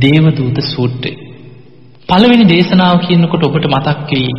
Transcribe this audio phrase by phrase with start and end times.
[0.00, 1.12] දේවදූත සූත්‍රය.
[2.08, 4.32] පළවෙනි දේශනාව කියනකොට ඔබට මතක් වෙයි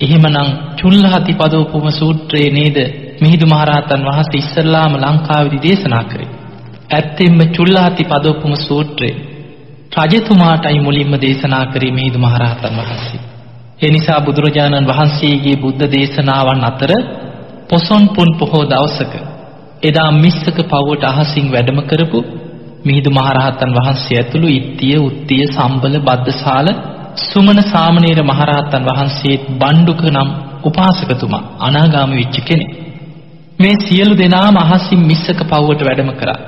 [0.00, 2.78] එහෙමනම් චුල්ලහති පදෝපම සූත්‍රයේ නේද
[3.20, 6.30] මිහිඳු මහරහතන් වහන්සේ ඉස්සල්ලාම ලංකාවේදී දේශනා කරේ.
[6.90, 9.10] ඇත්තෙන්ම චුල්ලහති පදෝපම සූත්‍රය
[10.04, 13.20] රජතුමාටයි මුලින්ම දේශනා කරේ මිහිඳු මහරහතන් වහන්සේ.
[13.82, 16.90] ඒ නිසා බුදුරජාණන් වහන්සේගේ බුද්ධ දේශනාවන් අතර
[17.68, 19.14] පොසොන් පුන් පොහෝ දවසක
[19.82, 22.18] එදා මිස්සක පවුවට අහසින් වැඩම කරපු
[22.84, 26.68] මිහිඳු මහරහතන් වහන්සේ ඇතුළු ඉත්තිය උත්තිය සම්බල බද්දසාල
[27.22, 30.28] සුමන සාමණේර මහරහතන් වහන්සේත් බණ්ඩුක නම්
[30.64, 32.70] උපාසකතුමා අනාගාමී වෙච්ච කෙනෙක්.
[33.58, 36.38] මේ සියලු දෙනාම අහසින් මිස්සක පවුවට වැඩම කරා.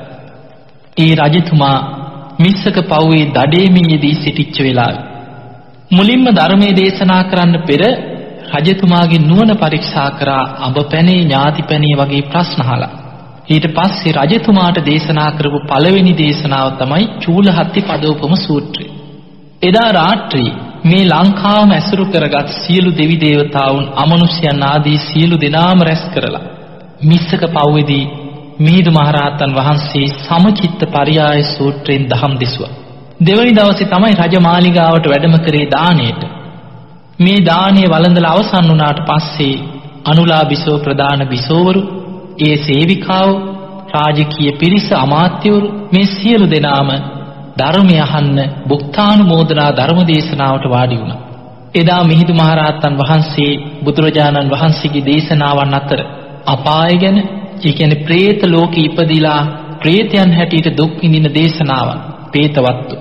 [0.97, 1.79] ඒ රජතුමා
[2.39, 5.05] මිස්සක පවුවේ දඩේමියේදී සිටිච්ච වෙලාවේ
[5.91, 7.83] මුලින්ම ධර්මයේ දේශනා කරන්න පෙර
[8.55, 12.93] රජතුමාගේ නුවණ පරීක්ෂා කරා අඹ පැනේ ඥාති පැනේ වගේ ප්‍රශ්න අහලා.
[13.49, 18.87] ඊට පස්සේ රජතුමාට දේශනා කරපු පළවෙනි දේශනාව තමයි චූලහත්ති පදෝපම සූත්‍රය.
[19.63, 20.51] එදා රාත්‍රී
[20.85, 26.45] මේ ලංකාවම ඇසුරු කරගත් සියලු දෙවි දේවතාවුන් අමනුෂ්‍යයන් ආදී සියලු දෙනාම රැස් කරලා
[27.03, 28.05] මිස්සක පව්වේදී
[28.61, 32.73] මිහිඳු මහරහතන් වහන්සේ සමචිත්ත පරියාය සූත්‍රයෙන් දහම් දෙසුවා.
[33.21, 36.23] දෙවනි දවසේ තමයි රජමාලිගාවට වැඩම කරේ දාණයට.
[37.19, 39.63] මේ දාණය වළඳලා අවසන් වුණාට පස්සේ
[40.05, 41.83] අනුලා බිසෝ ප්‍රදාන බිසෝවරු,
[42.39, 43.31] ඒ සේවිකාව
[43.95, 46.91] රාජකීය පිරිස අමාත්‍යවරු මේ සියලු දෙනාම
[47.59, 48.39] ධර්මය අහන්න
[48.69, 51.21] බුක්තානුමෝදනා ධර්මදේශනාවට වාඩි වුණා.
[51.75, 53.53] එදා මිහිඳු මහරහතන් වහන්සේ
[53.85, 56.01] බුදුරජාණන් වහන්සේගේ දේශනාවන් අතර
[56.47, 57.19] අපාය ගැන,
[57.65, 59.43] ඒ කියන්නේ പ്രേත ලෝකෙ ඉපදිලා
[59.81, 61.99] പ്രേතයන් හැටියට දුක් විඳින දේශනාවන්,
[62.31, 62.95] പ്രേතවත්තු.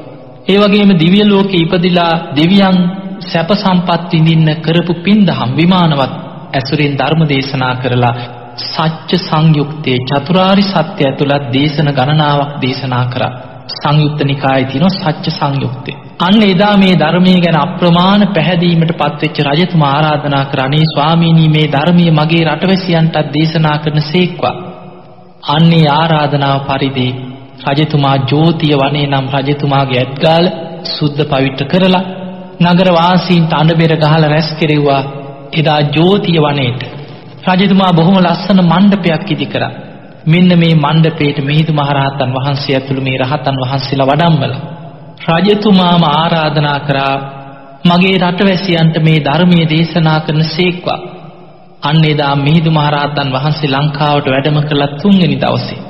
[0.47, 2.77] ඒ වගේම දිව්‍ය ලෝකෙ ඉපදිලා දෙවියන්
[3.21, 6.13] සැප සම්පත් විඳින්න කරපු පින් දහම් විමානවත්
[6.53, 8.15] ඇසුරෙන් ධර්ම දේශනා කරලා
[8.57, 13.31] සත්‍ය සංයුක්තයේ චතුරාරි සත්‍ය ඇතුළත් දේශන ගණනාවක් දේශනා කරා.
[13.73, 15.95] සංයුත්ත නිකායේ තියෙන සත්‍ය සංයුක්තේ.
[16.19, 22.43] අන්න එදා මේ ධර්මයේ ගැන අප්‍රමාණ පැහැදීමට පත්වෙච්ච රජතුමා ආරාධනා කරන්නේ ස්වාමීනි මේ ධර්මයේ මගේ
[22.45, 24.55] රටවැසියන්ටත් දේශනා කරන සේක්වා.
[25.47, 27.07] අන්නේ ආරාධනාව පරිදි
[27.69, 30.45] රජතුමා ජෝතිය වනේ නම් රජතුමාගේ ඇත්ගාල
[30.89, 32.03] සුද්ධ පවිත්‍ර කරලා
[32.63, 35.01] නගර වාසීන්ට අඬබෙර ගහලා රැස් කෙරෙව්වා
[35.53, 37.00] එදා ජෝතිය වනයේට.
[37.49, 39.71] රජතුමා බොහොම ලස්සන මණ්ඩපයක් ඉදි කරා.
[40.25, 44.61] මෙන්න මේ මණ්ඩපේට මිහිඳු මහරහතන් වහන්සේ ඇතුළු මේ රහතන් වහන්සේලා වඩම්මලා.
[45.29, 47.15] රජතුමාම ආරාධනා කරා
[47.85, 50.99] මගේ රටවැසියන්ට මේ ධර්මයේ දේශනා කරන සේක්වා.
[51.83, 55.81] අන්න එදා මිහිඳු මහරහතන් වහන්සේ ලංකාවට වැඩම කළ තුන්වෙනි දවසේ.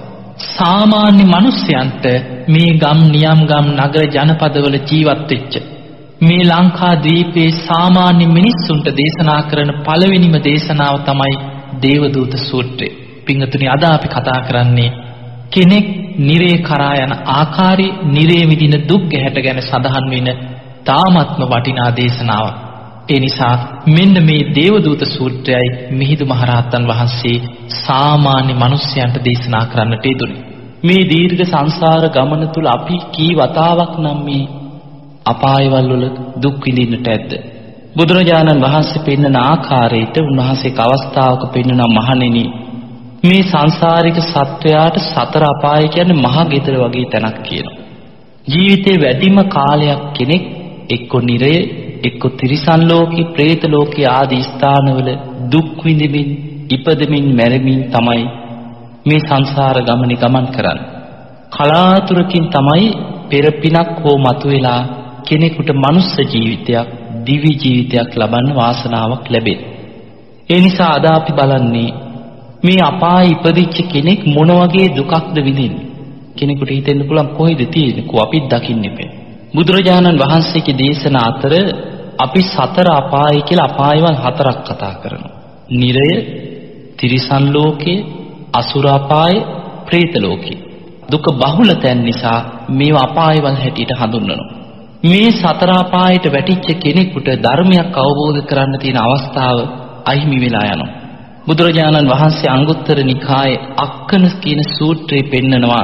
[0.49, 2.05] සාමාන්‍ය මිනිස්යන්ට
[2.47, 5.53] මේ ගම් නියම් ගම් නගර ජනපදවල ජීවත් වෙච්ච
[6.21, 11.35] මේ ලංකා දීපේ සාමාන්‍ය මිනිස්සුන්ට දේශනා කරන පළවෙනිම දේශනාව තමයි
[11.81, 12.89] දේවදූත සූත්‍රය.
[13.25, 14.91] පිංගතුනි අද අපි කතා කරන්නේ
[15.51, 15.87] කෙනෙක්
[16.19, 20.29] නිරේ කරා යන ආකාරي නිරේ විදින දුක් ගැහැට ගැන සඳහන් වෙන
[20.85, 22.55] තාමත්ම වටිනා දේශනාවක්.
[23.09, 23.55] ඒ නිසා
[23.87, 27.37] මෙන්න මේ දේවදූත සූත්‍රයයි මිහිඳු මහරහතන් වහන්සේ
[27.77, 30.41] සාමාන්‍ය මිනිසයන්ට දේශනා කරන්නට යෙදුනේ.
[30.83, 34.43] මේ දීර්ඝ සංසාර ගමන තුල අපි කී වතාවක් නම් මේ
[35.25, 36.05] අපායවල වල
[36.37, 37.31] දුක් විඳින්නට ඇද්ද?
[37.95, 42.45] බුදුරජාණන් වහන්සේ පෙන්වන ආකාරයට උන්වහන්සේක අවස්ථාවක පෙන්වන මහණෙනි
[43.23, 47.79] මේ සංසාරික සත්වයාට සතර අපාය කියන්නේ මහ ගෙදර වගේ තැනක් කියනවා.
[48.47, 50.43] ජීවිතේ වැඩිම කාලයක් කෙනෙක්
[50.89, 51.55] එක්ක නිරය,
[52.03, 55.09] එක්ක තිරිසන් ලෝකේ, പ്രേත ලෝකේ ආදී ස්ථානවල
[55.51, 56.29] දුක් විඳිමින්,
[56.69, 58.23] ඉපදෙමින්, මැරෙමින් තමයි
[59.05, 60.89] මේ සංසාර ගමනේ ගමන් කරන්නේ.
[61.51, 62.87] කලාතුරකින් තමයි
[63.29, 64.81] පෙර පිනක් හෝ මතුවෙලා
[65.23, 66.87] කෙනෙකුට මනුස්ස ජීවිතයක්,
[67.25, 69.69] දිවි ජීවිතයක් ලබන්න වාසනාවක් ලැබෙන්නේ.
[70.49, 71.89] ඒ නිසා අද අපි බලන්නේ
[72.63, 75.87] මේ අපායේ ඉපදිච්ච කෙනෙක් මොන වගේ දුකක්ද විඳින්නේ?
[76.35, 78.07] කෙනෙකුට හිතෙන්න පුළුවන් කොහෙද තියෙන්නේ?
[78.07, 79.09] කො අපිත් දකින්නේ බෑ
[79.53, 81.53] බුදුරජාණන් වහන්සේගේ දේශනා අතර
[82.17, 85.35] අපි සතර අපාය කියලා අපායවල් හතරක් කතා කරනවා.
[85.71, 86.11] නිරය
[86.97, 87.95] තිරිසන් ලෝකය
[88.53, 89.35] අසුර අපාය
[89.85, 90.55] പ്രേත ලෝකය.
[91.09, 92.39] දුක බහුල තැන් නිසා
[92.69, 94.60] මේවා අපායවල් හැටියට හඳුන්වනවා.
[95.03, 99.57] මේ සතර අපායට වැටිච්ච කෙනෙකුට ධර්මයක් අවබෝධ කරන්න තියෙන අවස්ථාව
[100.05, 100.91] අහිමි වෙලා යනවා
[101.47, 105.83] බුදුරජාණන් වහන්සේ අංගුත්තර නිකායේ අක්කන කියන සූත්‍රයේ පෙන්නනවා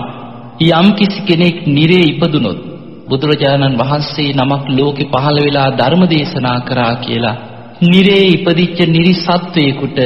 [0.71, 2.59] යම් කිසි කෙනෙක් නිරේ ඉපදුනොත්
[3.07, 7.35] බුදුරජාණන් වහන්සේ නමක් ලෝකෙ පහළ වෙලා ධර්ම දේශනා කරා කියලා
[7.83, 9.99] නිරේ ඉපදිච්ච නිරිසත්වයකට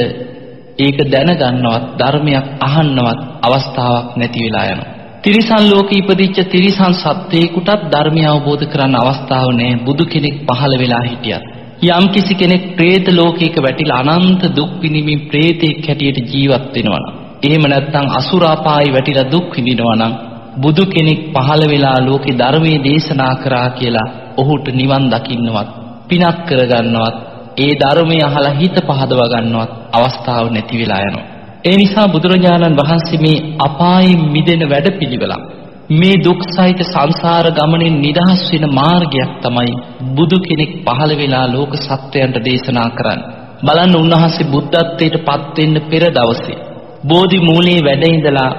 [0.79, 5.00] ඒක දැනගන්නවත් ධර්මයක් අහන්නවත් අවස්ථාවක් නැති වෙලා යනවා.
[5.23, 11.43] තිරිසන් ලෝක ඉපදිච්ච තිරිසන් සත්වයෙකුටත් ධර්මය අවබෝධ කරන්න අවස්ථාව නෑ බුදු කෙනෙක් පහළ වෙලා හිටියත්.
[11.89, 17.63] යම් කිසි කෙනෙක් ප්‍රේත ලෝකයක වැටිලා අනන්ත දුක් විඳින්මින් ප්‍රේතෙක් හැටියට ජීවත් වෙනවා නම් එහෙම
[17.65, 20.13] නැත්නම් අසුරාපායි වැටිලා දුක් විඳිනවා නම්
[20.57, 24.07] බුදු කෙනෙක් පහළ වෙලා ලෝකේ ධර්මයේ දේශනා කරා කියලා
[24.37, 25.69] ඔහුට නිවන් දකින්නවත්
[26.07, 27.15] පිනක් කරගන්නවත්
[27.57, 31.30] ඒ ධර්මය අහලා හිත පහදවා ගන්නවත් අවස්ථාව නැති වෙලා යනවා
[31.63, 35.43] ඒ නිසා බුදුරජාණන් වහන්සේ මේ අපායෙන් මිදෙන වැඩපිළිවෙලක්
[35.91, 39.73] මේ දුක් සහිත සංසාර ගමනින් නිදහස් වෙන මාර්ගයක් තමයි
[40.15, 43.29] බුදු කෙනෙක් පහළ වෙලා ලෝක සත්වයන්ට දේශනා කරන්නේ.
[43.63, 46.59] බලන්න උන්වහන්සේ බුද්ධත්වයට පත් වෙන්න පෙර දවසේ
[47.03, 48.49] බෝධි මූලයේ වැඩ ඉඳලා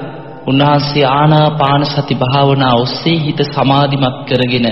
[0.47, 4.69] උන්වහන්සේ ආනාපාන සති භාවනා ඔස්සේ හිත සමාධිමත් කරගෙන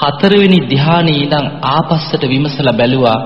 [0.00, 3.18] හතරවෙනි ධ්‍යානයේ ඉඳන් ආපස්සට විමසලා බැලුවා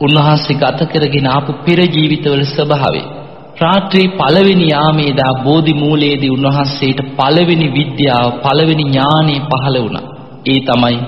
[0.00, 3.02] උන්වහන්සේ ගත කරගෙන ආපු පෙර ජීවිතවල ස්වභාවය.
[3.60, 10.06] රාත්‍රී පළවෙනි යාමේදා බෝධි මූලයේදී උන්වහන්සේට පළවෙනි විද්‍යාව පළවෙනි ඥානෙ පහළ වුණා.
[10.46, 10.98] ඒ තමයි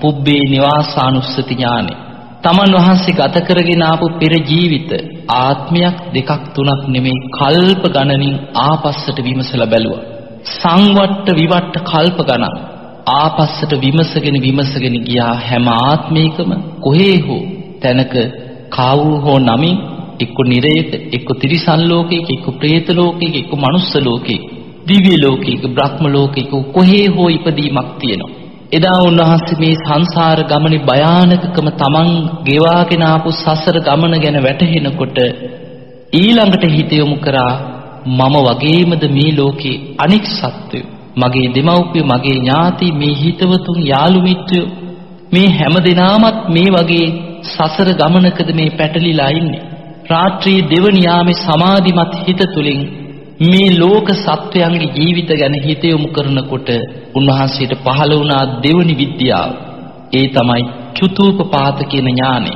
[0.00, 1.92] පුබ්බේ නිවාසානුස්සති ඥානෙ.
[2.42, 4.90] තමන් වහන්සේ ගත කරගෙන ආපු පෙර ජීවිත
[5.36, 10.02] ආත්මයක් දෙකක් තුනක් නෙමෙයි කල්ප ගණනින් ආපස්සට විමසලා බැලුවා.
[10.52, 12.56] සංවට්ට විවට්ට කල්ප ගණන්
[13.14, 16.50] ආපස්සට විමසගෙන විමසගෙන ගියා හැම ආත්මයකම
[16.80, 17.42] කොහේ හෝ
[17.82, 18.14] තැනක
[18.68, 19.76] කාවුරු හෝ නමින්
[20.22, 24.42] එක්ක නිරයක එක්ක තිරිසන් ලෝකයක එක්ක പ്രേත ලෝකයක එක්ක මනුස්ස ලෝකයක
[24.86, 28.36] දිව්‍ය ලෝකයක බ්‍රහ්ම ලෝකයක කොහේ හෝ ඉපදීමක් තියෙනවා.
[28.72, 32.10] එදා උන්වහන්සේ මේ සංසාර ගමනේ භයානකකම තමන්
[32.46, 35.18] ගෙවාගෙන ආපු සසර ගමන ගැන වැටහෙනකොට
[36.12, 37.52] ඊළඟට හිත යොමු කරා
[38.10, 40.86] මම වගේමද මේ ලෝකේ අනික් සත්වයෝ?
[41.16, 44.68] මගේ දෙමව්පිය මගේ ඥාති මේ හිතවතුන් යාළු මිත්‍රයෝ?
[45.32, 47.06] මේ හැම දිනාමත් මේ වගේ
[47.46, 49.62] සසර ගමනකද මේ පැටලිලා ඉන්නේ?
[50.06, 52.80] රාත්‍රී දෙවනි යාමේ සමාධිමත් හිත තුලින්
[53.42, 56.68] මේ ලෝක සත්වයන්ගේ ජීවිත ගැන හිත යොමු කරනකොට
[57.14, 59.50] උන්වහන්සේට පහළ වුණා දෙවනි විද්‍යාව.
[60.12, 60.62] ඒ තමයි
[60.94, 62.52] චුතූපපාත කියන ඥානෙ.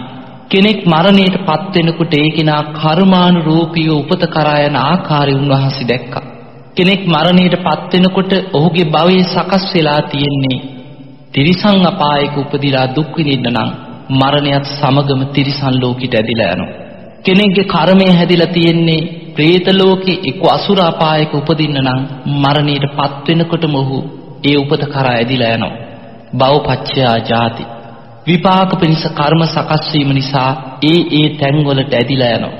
[0.50, 6.24] කෙනෙක් මරණයට පත් වෙනකොට ඒ කෙනා කර්මානුරූපීව උපත කරා යන ආකාරය උන්වහන්සේ දැක්කා.
[6.76, 10.64] කෙනෙක් මරණයට පත් වෙනකොට ඔහුගේ භවයේ සකස් වෙලා තියෙන්නේ
[11.32, 13.70] තිරිසන් අපායක උපදිලා දුක් විඳින්න නම්
[14.10, 16.85] මරණයත් සමගම තිරිසන් ලෝකෙට ඇදිලා යනවා.
[17.26, 19.00] කෙනෙක්ගේ කර්මය හැදිලා තියෙන්නේ
[19.34, 22.00] പ്രേත ලෝකේ එක්ක අසුර අපායක උපදින්න නම්
[22.42, 23.98] මරණයට පත් වෙනකොටම ඔහු
[24.44, 25.74] ඒ උපත කරා ඇදිලා යනවා.
[26.34, 27.64] භවපච්චයා ජාති.
[28.26, 30.50] විපාක පිණිස කර්ම සකස් වීම නිසා
[30.82, 32.54] ඒ ඒ තැන්වලට ඇදිලා යනවා.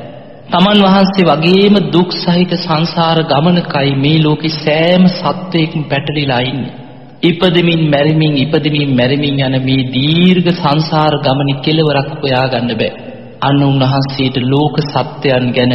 [0.48, 6.76] තමන් වහන්සේ වගේම දුක් සහිත සංසාර ගමනකයි මේ ලෝකේ සෑම සත්වයකම පැටලිලා ඉන්නේ.
[7.22, 13.05] ඉපදෙමින් මැරෙමින් ඉපදෙමින් මැරෙමින් යන මේ දීර්ඝ සංසාර ගමනේ කෙලවරක් හොයාගන්න බෑ.
[13.40, 15.74] අන්න උන්වහන්සේට ලෝක සත්‍යයන් ගැන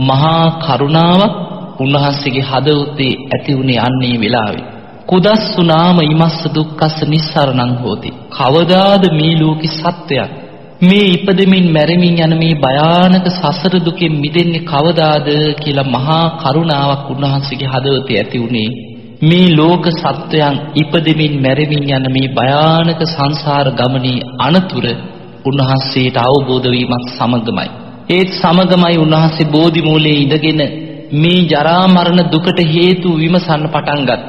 [0.00, 1.34] මහා කරුණාවක්
[1.80, 4.66] උන්වහන්සේගේ හදවතේ ඇති වුණේ අන්නේ වෙලාවේ.
[5.06, 8.10] කුදස්සු නාම ඉමස්ස දුක්ඛස්ස නිස්සරණං හෝති.
[8.30, 10.30] කවදාද මේ ලෝකේ සත්‍යයක්
[10.80, 18.18] මේ ඉපදෙමින් මැරෙමින් යන මේ භයානක සසර දුකෙන් මිදෙන්නේ කවදාද කියලා මහා කරුණාවක් උන්වහන්සේගේ හදවතේ
[18.18, 18.70] ඇති වුණේ.
[19.20, 24.84] මේ ලෝක සත්වයන් ඉපදෙමින් මැරෙමින් යන මේ භයානක සංසාර ගමනේ අනතුර
[25.46, 27.68] උන්වහන්සේට අවබෝධ වීමත් සමගමයි.
[28.08, 30.60] ඒත් සමගමයි උන්වහන්සේ බෝධි මූලයේ ඉඳගෙන
[31.14, 34.22] මේ ජරා මරණ දුකට හේතු විමසන්න පටන් ගත්.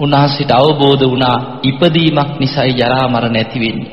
[0.00, 3.92] උන්වහන්සේට අවබෝධ වුණා ඉපදීමක් නිසායි ජරා මරණ ඇති වෙන්නේ.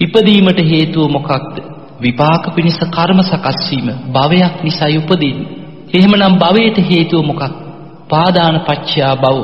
[0.00, 1.54] ඉපදීමට හේතුව මොකක්ද?
[2.00, 5.48] විපාක පිණිස කර්ම සකස් වීම භවයක් නිසායි උපදින්නේ.
[5.92, 7.54] එහෙමනම් භවයට හේතුව මොකක්ද?
[8.10, 9.38] පාදාන පච්චයා භව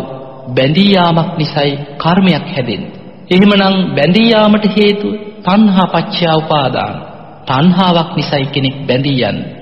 [0.48, 2.92] බැඳී යාමක් නිසායි කර්මයක් හැදෙන්නේ.
[3.30, 5.12] එහෙමනම් බැඳී යාමට හේතුව
[5.46, 6.94] තණ්හා පච්චයා උපාදාන.
[7.46, 9.52] තණ්හාවක් නිසායි කෙනෙක් බැඳී යන්නේ.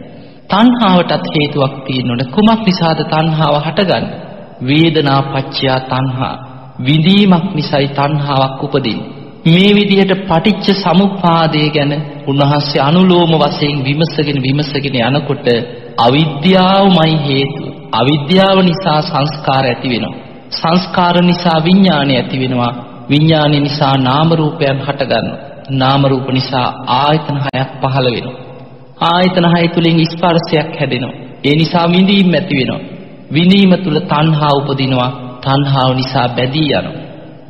[0.51, 4.15] තණ්හාවටත් හේතුවක් තියෙනොනේ කුමක් නිසාද තණ්හාව හටගන්නේ?
[4.63, 6.35] වේදනා පච්චයා තණ්හා.
[6.79, 9.09] විඳීමක් නිසායි තණ්හාවක් උපදින්නේ.
[9.47, 11.93] මේ විදිහට පටිච්ච සමුප්පාදය ගැන
[12.27, 15.47] උන්වහන්සේ අනුලෝම වශයෙන් විමසගෙන විමසගෙන යනකොට
[15.99, 17.67] අවිද්‍යාවමයි හේතුව.
[17.93, 20.15] අවිද්‍යාව නිසා සංස්කාර ඇති වෙනවා.
[20.53, 22.73] සංස්කාර නිසා විඥානය ඇති වෙනවා.
[23.11, 25.54] විඥානය නිසා නාම රූපයන් හටගන්නවා.
[25.71, 28.41] නාම රූප නිසා ආයතන හයක් පහළ වෙනවා.
[29.03, 31.15] ආයතන හය තුලින් ස්පර්ශයක් හැදෙනවා.
[31.45, 32.81] ඒ නිසා විඳීම් ඇති වෙනවා.
[33.33, 35.11] විඳීම තුල තණ්හා උපදිනවා.
[35.43, 37.01] තණ්හාව නිසා බැඳී යනවා.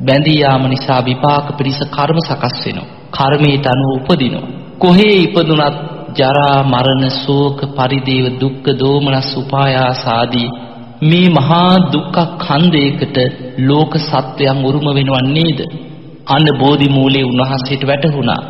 [0.05, 2.87] බැඳී යාම නිසා විපාක පිරිස කර්ම සකස් වෙනවා.
[3.11, 4.47] කර්මයට අනුව උපදිනවා.
[4.79, 5.75] කොහේ ඉපදුනත්
[6.15, 10.47] ජරා මරණ ශෝක පරිදේව දුක්ඛ දෝමනස් උපායාස ආදී
[11.01, 13.17] මේ මහා දුක්ඛ ඛණ්ඩයකට
[13.57, 15.59] ලෝක සත්වයන් උරුම වෙනව නේද?
[16.27, 18.41] අන්න බෝධි මූලයේ උන්වහන්සේට වැටහුණා.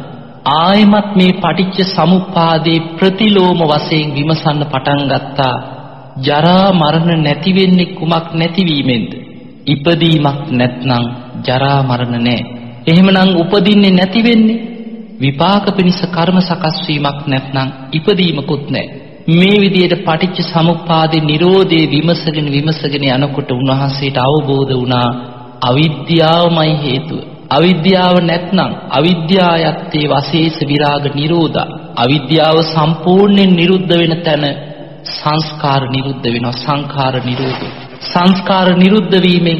[0.55, 5.55] ආයමත් මේ පටිච්ච සමුප්පාදේ ප්‍රතිලෝම වශයෙන් විමසන්න පටන් ගත්තා.
[6.19, 9.11] ජරා මරණ නැති වෙන්නේ කුමක් නැතිවීමෙන්ද?
[9.67, 11.05] ඉපදීමක් නැත්නම්
[11.45, 12.43] ජරා මරණ නැහැ.
[12.87, 14.63] එහෙමනම් උපදින්නේ නැති වෙන්නේ
[15.17, 18.93] විපාක පිණිස කර්ම සකස් වීමක් නැත්නම් ඉපදීමකුත් නැහැ.
[19.29, 25.07] මේ විදිහට පටිච්ච සමුප්පාදේ Nirodhe විමසගෙන විමසගෙන යනකොට උන්වහන්සේට අවබෝධ වුණා
[25.61, 27.34] අවිද්‍යාවමයි හේතුව.
[27.49, 31.67] අවිද්‍යාව නැත්නම් අවිද්‍යායත්තේ වශේෂ විරාග නිරෝධා.
[31.95, 34.45] අවිද්‍යාව සම්පූර්ණයෙන් නිරුද්ධ වෙන තැන
[35.03, 37.67] සංස්කාර නිරුද්ධ වෙනවා සංඛාර නිරෝධය.
[38.13, 39.59] සංස්කාර නිරුද්ධ වීමෙන්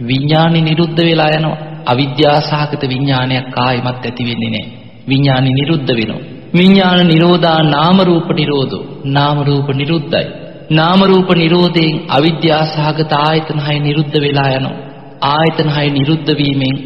[0.00, 1.58] විඥානි නිරුද්ධ වෙලා යනවා.
[1.86, 4.72] අවිද්‍යා සහගත විඥානයක් ආයිමත් ඇති වෙන්නේ නැහැ.
[5.08, 6.22] විඥානි නිරුද්ධ වෙනවා.
[6.54, 8.84] විඥාන නිරෝධා නාම රූප නිරෝධෝ.
[9.04, 10.26] නාම රූප නිරුද්ධයි.
[10.70, 14.76] නාම රූප නිරෝධයෙන් අවිද්‍යා සහගත ආයතන හය නිරුද්ධ වෙලා යනවා.
[15.22, 16.76] ආයතන හය නිරුද්ධ වීමෙන්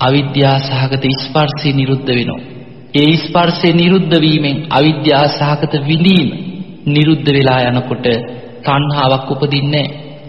[0.00, 2.40] අවිද්‍යා සහගත ස්පර්ශය නිරුද්ධ වෙනවා.
[2.94, 6.28] ඒ ස්පර්ශය නිරුද්ධ වීමෙන් අවිද්‍යා සහගත විඳීම
[6.86, 8.06] නිරුද්ධ වෙලා යනකොට
[8.64, 9.86] තණ්හාවක් උපදින්නේ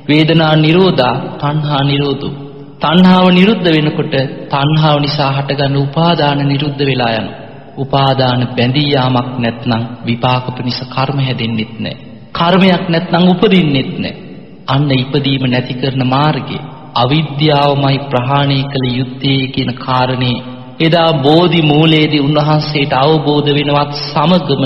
[0.10, 2.34] වේදනා නිරෝධා තණ්හා නිරෝධෝ.
[2.82, 4.16] තණ්හාව නිරුද්ධ වෙනකොට
[4.50, 7.40] තණ්හාව නිසා හටගන්න උපාදාන නිරුද්ධ වෙලා යනවා.
[7.78, 12.04] උපාදාන බැඳී යාමක් නැත්නම් විපාක පිණිස කර්ම හැදෙන්නෙත් නැහැ.
[12.34, 14.28] කර්මයක් නැත්නම් උපදින්නෙත් නැහැ.
[14.68, 16.58] අන්න ඉපදීම නැති කරන මාර්ගය
[16.98, 20.38] අවිද්‍යාවමයි ප්‍රහාණය කළ යුත්තේ කියන කාරණේ
[20.80, 24.64] එදා බෝධි මූලයේදී උන්වහන්සේට අවබෝධ වෙනවත් සමගම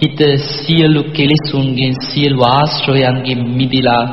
[0.00, 4.04] හිත සියලු කෙලෙසුන්ගෙන් සියලු ආශ්‍රයයන්ගෙන් මිදිලා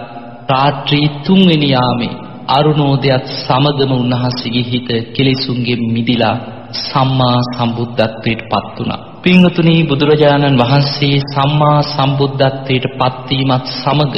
[0.49, 2.13] රාත්‍රී තුන්වෙනි යාමේ
[2.49, 6.35] අරුණෝදයත් සමගම උන්වහන්සේගේ හිත කෙලෙසුන්ගෙන් මිදිලා
[6.79, 8.99] සම්මා සම්බුද්ධත්වයට පත් වුණා.
[9.21, 14.15] පින්වතුනි බුදුරජාණන් වහන්සේ සම්මා සම්බුද්ධත්වයට පත්වීමත් සමග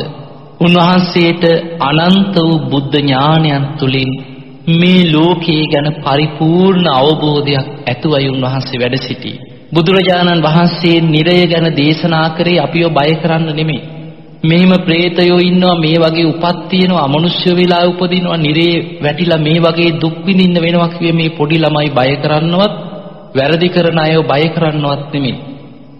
[0.61, 1.43] උන්වහන්සේට
[1.81, 4.11] අනන්ත වූ බුද්ධ ඥානයන් තුලින්
[4.71, 9.31] මේ ලෝකයේ ගැන පරිපූර්ණ අවබෝධයක් ඇතුවයි උන්වහන්සේ වැඩ සිටි.
[9.73, 13.81] බුදුරජාණන් වහන්සේ නිරය ගැන දේශනා කරේ අපිව බය කරන්න නෙමෙයි.
[14.43, 20.15] මෙහිම പ്രേතයෝ ඉන්නවා මේ වගේ උපත් තියෙනවා අමනුෂ්‍ය වෙලා උපදිනවා නිරේ වැටිලා මේ වගේ දුක්
[20.25, 22.73] විඳින්න වෙනවා කියේ මේ පොඩි ළමයි බය කරන්නවත්
[23.35, 25.35] වැරදි කරන අයව බය කරන්නවත් නෙමෙයි.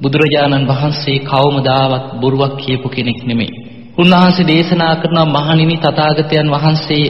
[0.02, 3.61] බුදුරජාණන් වහන්සේ කවමදාවත් බොරුවක් කියපු කෙනෙක් නෙමෙයි.
[3.98, 7.08] උන්වහන්සේ දේශනා කරන මහණෙනි තථාගතයන් වහන්සේ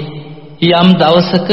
[0.71, 1.50] යම් දවසක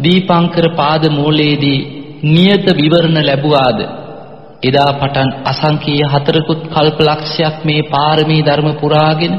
[0.00, 1.86] දීපංකර පාද මූලයේදී
[2.24, 3.78] නියත විවරණ ලැබුවාද?
[4.62, 9.34] එදා පටන් අසංකීය හතරකුත් කල්පලක්ෂයක් මේ පාරමී ධර්ම පුරාගෙන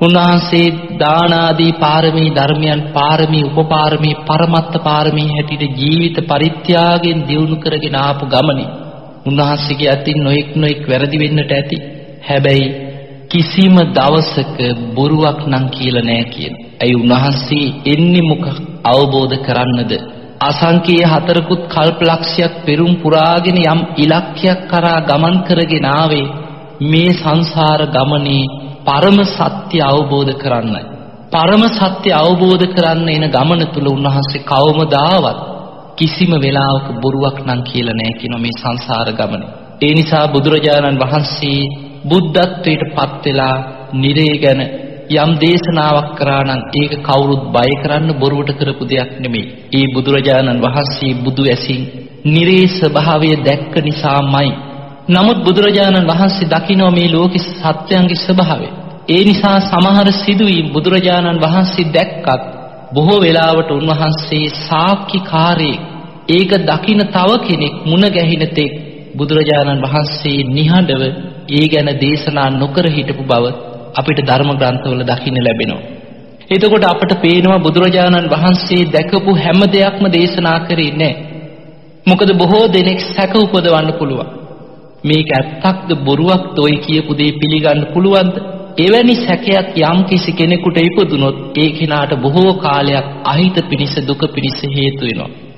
[0.00, 8.24] උන්වහන්සේ දාන ආදී පාරමී ධර්මයන් පාරමී උපපාරමී පරමත්ත පාරමී හැටියට ජීවිත පරිත්‍යාගයෙන් දියුණු කරගෙන ආපු
[8.26, 8.70] ගමනේ
[9.26, 11.76] උන්වහන්සේගේ අතින් නොඑක් නොඑක් වැරදි වෙන්නට ඇති.
[12.22, 12.89] හැබැයි
[13.30, 14.58] කිසිම දවසක
[14.94, 16.54] බොරුවක් නම් කියලා නෑ කියන.
[16.80, 18.44] ඇයි උන්වහන්සේ එන්නේ මොක
[18.84, 19.92] අවබෝධ කරන්නද?
[20.40, 26.26] අසංකීය හතරකුත් කල්පලක්ෂයක් පෙරුම් පුරාගෙන යම් ඉලක්කයක් කරා ගමන් කරගෙන ආවේ
[26.82, 28.50] මේ සංසාර ගමනේ
[28.86, 30.82] පරම සත්‍ය අවබෝධ කරන්නයි.
[31.30, 35.38] පරම සත්‍ය අවබෝධ කරන්න එන ගමන තුල උන්වහන්සේ කවමදාවත්
[35.96, 39.52] කිසිම වෙලාවක බොරුවක් නම් කියලා නෑ කියන මේ සංසාර ගමනේ.
[39.80, 43.56] ඒ නිසා බුදුරජාණන් වහන්සේ බුද්ධත්වයට පත් වෙලා
[43.94, 44.60] නිරේ ගැන
[45.14, 49.50] යම් දේශනාවක් කරා නම් ඒක කවුරුත් බය කරන්න බොරුවට කරපු දෙයක් නෙමෙයි.
[49.72, 51.82] ඒ බුදුරජාණන් වහන්සේ බුදු ඇසින්
[52.26, 54.50] නිරේ ස්වභාවය දැක්ක නිසාමයි.
[55.08, 58.68] නමුත් බුදුරජාණන් වහන්සේ දකිනවා මේ ලෝකේ සත්‍යයන්ගේ ස්වභාවය.
[59.08, 62.42] ඒ නිසා සමහර සිදුවීම් බුදුරජාණන් වහන්සේ දැක්කත්
[62.94, 65.80] බොහෝ වෙලාවට උන්වහන්සේ සාක්ෂිකාරයෙක්
[66.28, 68.72] ඒක දකින තව කෙනෙක් මුණ ගැහින තෙක්
[69.16, 71.02] බුදුරජාණන් වහන්සේ නිහඬව
[71.50, 73.44] ඒ ගැන දේශනා නොකර හිටපු බව
[73.94, 75.82] අපිට ධර්ම ග්‍රන්ථවල දකින්න ලැබෙනවා.
[76.50, 81.16] එතකොට අපට පේනවා බුදුරජාණන් වහන්සේ දැකපු හැම දෙයක්ම දේශනා කරේ නැහැ.
[82.06, 84.30] මොකද බොහෝ දෙනෙක් සැක උපදවන්න පුළුවන්.
[85.04, 88.34] මේක ඇත්තක්ද බොරුවක්ද ඔය කියපු දේ පිළිගන්න පුළුවන්ද?
[88.78, 95.04] එවැනි සැකයක් යම් කිසි කෙනෙකුට ඉපදුනොත් ඒ කෙනාට බොහෝ කාලයක් අහිත පිනිස දුක පිනිස හේතු
[95.04, 95.49] වෙනවා.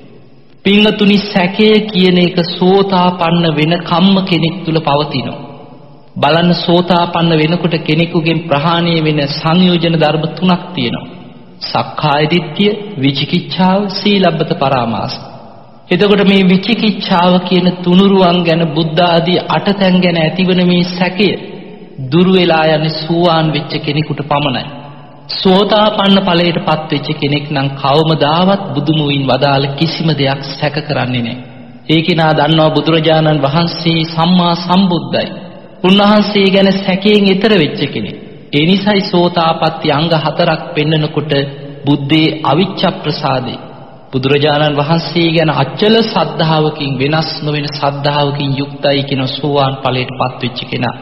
[0.65, 5.41] පින්තුනි සැකය කියන එක සෝතාපන්න වෙන කම්ම කෙනෙක් තුල පවතිනවා.
[6.17, 11.09] බලන්න සෝතාපන්න වෙනකොට කෙනෙකුගෙන් ප්‍රහාණය වෙන සංයෝජන ධර්ම තුනක් තියෙනවා.
[11.61, 15.13] සක්කාය දිට්ඨිය, විචිකිච්ඡාව, සීලබ්බත පරාමාස.
[15.91, 21.29] එතකොට මේ විචිකිච්ඡාව කියන තුනුරුවන් ගැන බුද්ධ ආදී අටතැන් ගැන ඇතිවන මේ සැකය
[22.11, 24.82] දුරු වෙලා යන්නේ සූවාන් වෙච්ච කෙනෙකුට පමණයි.
[25.29, 31.37] සෝතාපන්න ඵලයටපත් වෙච්ච කෙනෙක් නම් කවමදාවත් බුදුමුවින් වදාළ කිසිම දෙයක් සැක කරන්නේ නැහැ.
[31.89, 35.29] ඒකේ නා දන්නවා බුදුරජාණන් වහන්සේ සම්මා සම්බුද්ධයි.
[35.83, 38.17] උන්වහන්සේ ගැන සැකයෙන් ඈතර වෙච්ච කෙනෙක්.
[38.53, 41.31] ඒ නිසයි සෝතාපට්ටි අංග හතරක් පෙන්නකොට
[41.85, 43.59] බුද්ධේ අවිච්ඡ ප්‍රසාදේ
[44.11, 50.95] බුදුරජාණන් වහන්සේ ගැන අචල සද්ධාවකින් වෙනස් නොවන සද්ධාවකින් යුක්තයි කියන සෝවාන් ඵලයටපත් වෙච්ච කෙනා.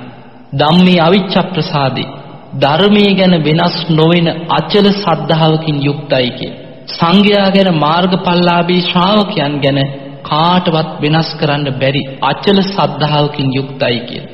[0.53, 2.20] ධම්මේ අවිච්ඡ ප්‍රසාදේ
[2.59, 6.51] ධර්මයේ ගැන වෙනස් නොවන අචල සද්ධාවකින් යුක්තයි කිය.
[6.89, 9.79] සංඝයා ගැන මාර්ගඵලලාභී ශ්‍රාවකයන් ගැන
[10.23, 14.31] කාටවත් වෙනස් කරන්න බැරි අචල සද්ධාවකින් යුක්තයි කියලා.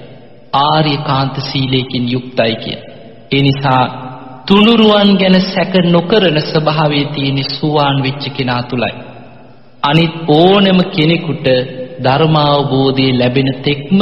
[0.53, 2.77] ආර්යකාන්ත සීලයෙන් යුක්තයි කිය.
[3.31, 3.83] ඒ නිසා
[4.47, 8.93] තුනුරුවන් ගැන සැක නොකරන ස්වභාවයේ තියෙන සුවාන් වෙච්ච කෙනා තුලයි.
[9.83, 11.47] අනිත් ඕනෙම කෙනෙකුට
[12.03, 13.99] ධර්මාවබෝධය ලැබෙන තෙක්ම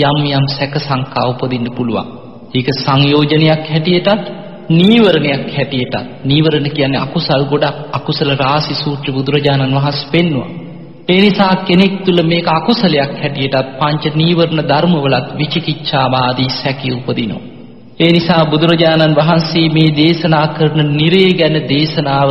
[0.00, 2.23] යම් යම් සැක සංකා උපදින්න පුළුවන්.
[2.54, 4.24] ඒක සංයෝජනයක් හැටියටත්
[4.70, 5.94] නීවරණයක් හැටියටත්
[6.24, 10.50] නීවරණ කියන්නේ අකුසල් ගොඩක් අකුසල රාශි සූත්‍ර බුදුරජාණන් වහන්සේ පෙන්වුවා.
[11.08, 17.42] ඒ නිසා කෙනෙක් තුල මේක අකුසලයක් හැටියටත් පංච නීවරණ ධර්මවලත් විචිකිච්ඡාවාදී සැකී උපදිනවා.
[18.00, 22.30] ඒ නිසා බුදුරජාණන් වහන්සේ මේ දේශනා කරන නිරේ ගැන දේශනාව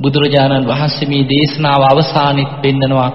[0.00, 3.10] බුදුරජාණන් වහන්සේ මේ දේශනාව අවසානෙත් පෙන්නනවා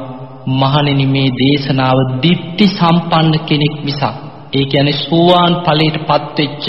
[0.54, 6.66] මහණෙනි මේ දේශනාව දිට්ටි සම්පන්න කෙනෙක් මිසක් ඒ කියන්නේ සෝවාන් ඵලයටපත් වෙච්ච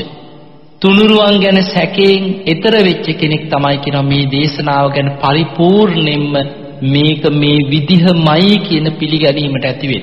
[0.80, 6.34] තුනුරුවන් ගැන සැකයෙන් එතර වෙච්ච කෙනෙක් තමයි කියනවා මේ දේශනාව ගැන පරිපූර්ණයෙන්ම
[6.84, 9.98] මේක මේ විදිහමයි කියන පිළිගැනීමට ඇති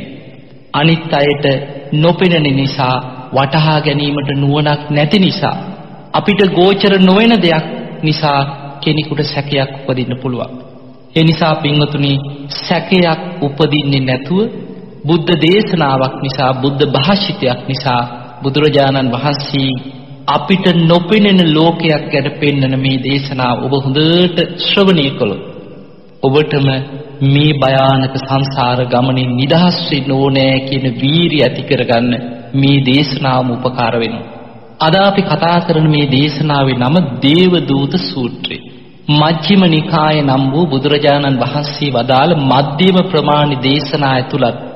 [0.74, 1.46] අනිත් අයට
[1.94, 2.96] නොපෙනෙන නිසා
[3.34, 5.58] වටහා ගැනීමට නුවණක් නැති නිසා
[6.14, 7.66] අපිට ගෝචර නොවන දෙයක්
[8.04, 8.40] නිසා
[8.82, 10.52] කෙනෙකුට සැකයක් උපදින්න පුළුවන්.
[11.16, 12.14] ඒ නිසා පින්වතුනි
[12.48, 14.40] සැකයක් උපදින්නේ නැතුව
[15.06, 18.02] බුද්ධ දේශනාවක් නිසා බුද්ධ භාෂිතයක් නිසා
[18.44, 19.72] බුදුරජාණන් වහන්සේ
[20.28, 25.44] අපිට නොපෙනෙන ලෝකයක් ගැන පෙන්වන මේ දේශනාව ඔබ හොඳට ශ්‍රවණය කළොත්
[26.24, 26.68] ඔබටම
[27.26, 32.12] මේ භයානක සංසාර ගමනින් නිදහස් වෙන්න ඕනෑ කියන වීරිය ඇති කරගන්න
[32.54, 34.28] මේ දේශනාවම උපකාර වෙනවා.
[34.80, 38.58] අද අපි කතා කරන මේ දේශනාවේ නම දේවදූත සූත්‍රය.
[39.12, 44.69] මජ්ක්‍ධිම නිකායේ නම් වූ බුදුරජාණන් වහන්සේ වදාළ මධ්‍යම ප්‍රමාණ දේශනා ඇතුළත්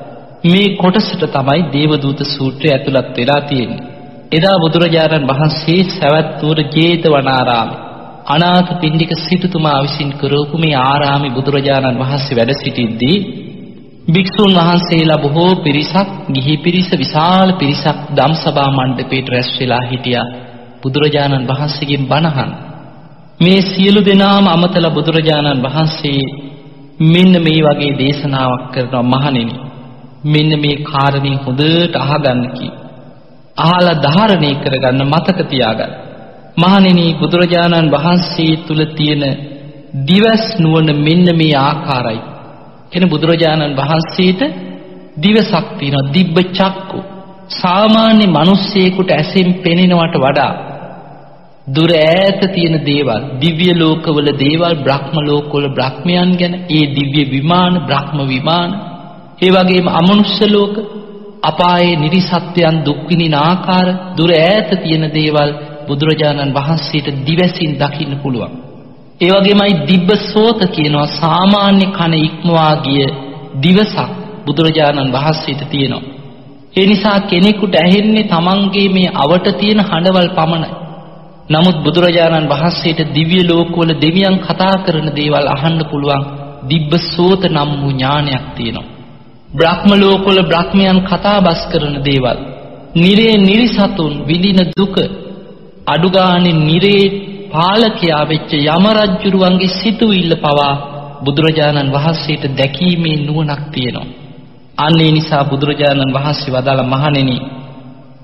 [0.44, 3.84] මේ කොටසට තමයි දේවදූත සූත්‍රය ඇතුළත් වෙලා තියෙන්නේ.
[4.32, 7.82] එදා බුදුරජාණන් වහන්සේ සවැත් නුවර ජේතවනාරාමේ
[8.26, 13.16] අනාථ පින්ඩික සිටුතුමා විසින් කරවපු මේ ආරාමේ බුදුරජාණන් වහන්සේ වැඩ සිටිද්දී
[14.06, 20.26] භික්ෂුන් වහන්සේලා බොහෝ පිරිසක් ගිහි පිරිස විශාල පිරිසක් ධම්සභා මණ්ඩපයට රැස් වෙලා හිටියා
[20.82, 22.50] බුදුරජාණන් වහන්සේගෙන් බණහන්
[23.40, 26.22] මේ සියලු දෙනාම අමතලා බුදුරජාණන් වහන්සේ
[27.04, 29.56] මෙන්න මේ වගේ දේශනාවක් කරනවා මහණෙනි
[30.24, 32.68] මෙන්න මේ කාරණේ හොඳට අහගන්න කි.
[33.58, 35.92] අහලා ධාරණය කරගන්න මතක තියාගන්න.
[36.56, 39.24] මහණෙනි බුදුරජාණන් වහන්සේ තුල තියෙන
[40.02, 42.20] දිවස් නුවණ මෙන්න මේ ආකාරයි.
[42.92, 44.40] එන බුදුරජාණන් වහන්සේට
[45.16, 47.00] දිවසක් තියෙනවා දිබ්බ චක්කු.
[47.52, 50.52] සාමාන්‍ය මිනිස්සෙකුට ඇසෙන් පෙනෙනවට වඩා
[51.66, 58.18] දුර ඈත තියෙන දේවල් දිව්‍ය ලෝකවල දේවල් බ්‍රහ්ම ලෝකවල බ්‍රහ්මයන් ගැන ඒ දිව්‍ය විමාන බ්‍රහ්ම
[58.26, 58.70] විමාන
[59.44, 60.74] ඒ වගේම අමනුෂ්‍ය ලෝක
[61.42, 65.50] අපායේ නිරිසත්‍යයන් දුක් විඳින ආකාර දුර ඈත තියෙන දේවල්
[65.88, 68.52] බුදුරජාණන් වහන්සේට දිවසින් දකින්න පුළුවන්.
[69.20, 73.04] ඒ වගේමයි දිබ්බ සෝත කියනවා සාමාන්‍ය කන ඉක්මවා ගිය
[73.62, 74.10] දිවසක්
[74.46, 76.08] බුදුරජාණන් වහන්සේට තියෙනවා.
[76.76, 80.70] ඒ නිසා කෙනෙකුට ඇහෙන්නේ තමන්ගේ මේ අවට තියෙන හඬවල් පමණයි.
[81.50, 86.24] නමුත් බුදුරජාණන් වහන්සේට දිව්‍ය ලෝකවල දෙවියන් කතා කරන දේවල් අහන්න පුළුවන්
[86.68, 88.93] දිබ්බ සෝත නම් වූ ඥානයක් තියෙනවා.
[89.54, 92.38] බ්‍රහ්ම ලෝකවල බ්‍රහ්මයන් කතා බස් කරන දේවල්.
[92.94, 94.96] නිරේ නිරිසතුන් විඳින දුක
[95.86, 97.04] අඩුගානේ නිරේ
[97.52, 100.74] පාලකයා වෙච්ච යම රජුරුවන්ගේ සිතුවිල්ල පවා
[101.24, 104.12] බුදුරජාණන් වහන්සේට දැකීමේ නුවණක් තියෙනවා.
[104.78, 107.38] අන්න ඒ නිසා බුදුරජාණන් වහන්සේ වදාළ මහණෙනි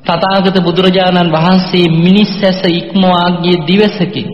[0.05, 4.29] තථාගත බුදුරජාණන් වහන්සේ මිනිස් ඇස ඉක්මවා ගිය දිවසකින්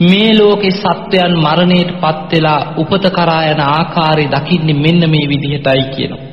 [0.00, 6.26] මේ ලෝකේ සත්වයන් මරණයට පත් වෙලා උපත කරා යන ආකාරය දකින්නේ මෙන්න මේ විදිහටයි කියනවා.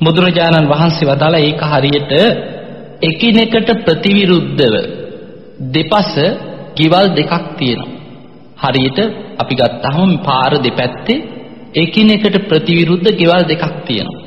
[0.00, 2.12] බුදුරජාණන් වහන්සේ වදාලා ඒක හරියට
[3.02, 4.74] එකිනෙකට ප්‍රතිවිරුද්ධව
[5.74, 6.12] දෙපස
[6.76, 7.94] ගෙවල් දෙකක් තියෙනවා.
[8.62, 8.98] හරියට
[9.38, 11.24] අපි ගත්තාම පාර දෙපැත්තේ
[11.74, 14.22] එකිනෙකට ප්‍රතිවිරුද්ධ ගෙවල් දෙකක් තියෙනවා.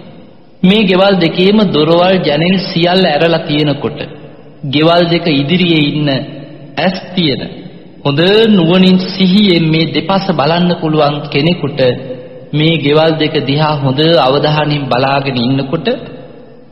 [0.64, 4.00] මේ ගෙවල් දෙකේම දොරවල් ජනෙල් සියල්ල ඇරලා තියෙනකොට
[4.66, 6.10] ගෙවල් දෙක ඉදිරියේ ඉන්න
[6.78, 7.42] ඇස් තියෙන
[8.06, 11.80] හොඳ නුවණින් සිහියෙන් මේ දෙපස බලන්න පුළුවන් කෙනෙකුට
[12.54, 15.88] මේ ගෙවල් දෙක දිහා හොඳ අවධානයෙන් බලාගෙන ඉන්නකොට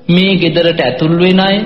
[0.08, 1.58] මේ ගෙදරට ඇතුල් වෙන අය,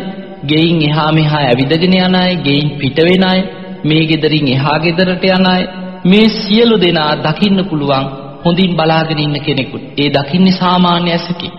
[0.44, 3.40] ගෙයින් එහා මෙහා ඇවිදගෙන යන අය, ගෙයින් පිට වෙන අය,
[3.84, 5.64] මේ ගෙදරින් එහා ගෙදරට යන අය
[6.06, 8.06] මේ සියලු දෙනා දකින්න පුළුවන්
[8.46, 9.84] හොඳින් බලාගෙන ඉන්න කෙනෙකුට.
[9.98, 11.52] ඒ දකින්නේ සාමාන්‍ය ඇසකින්.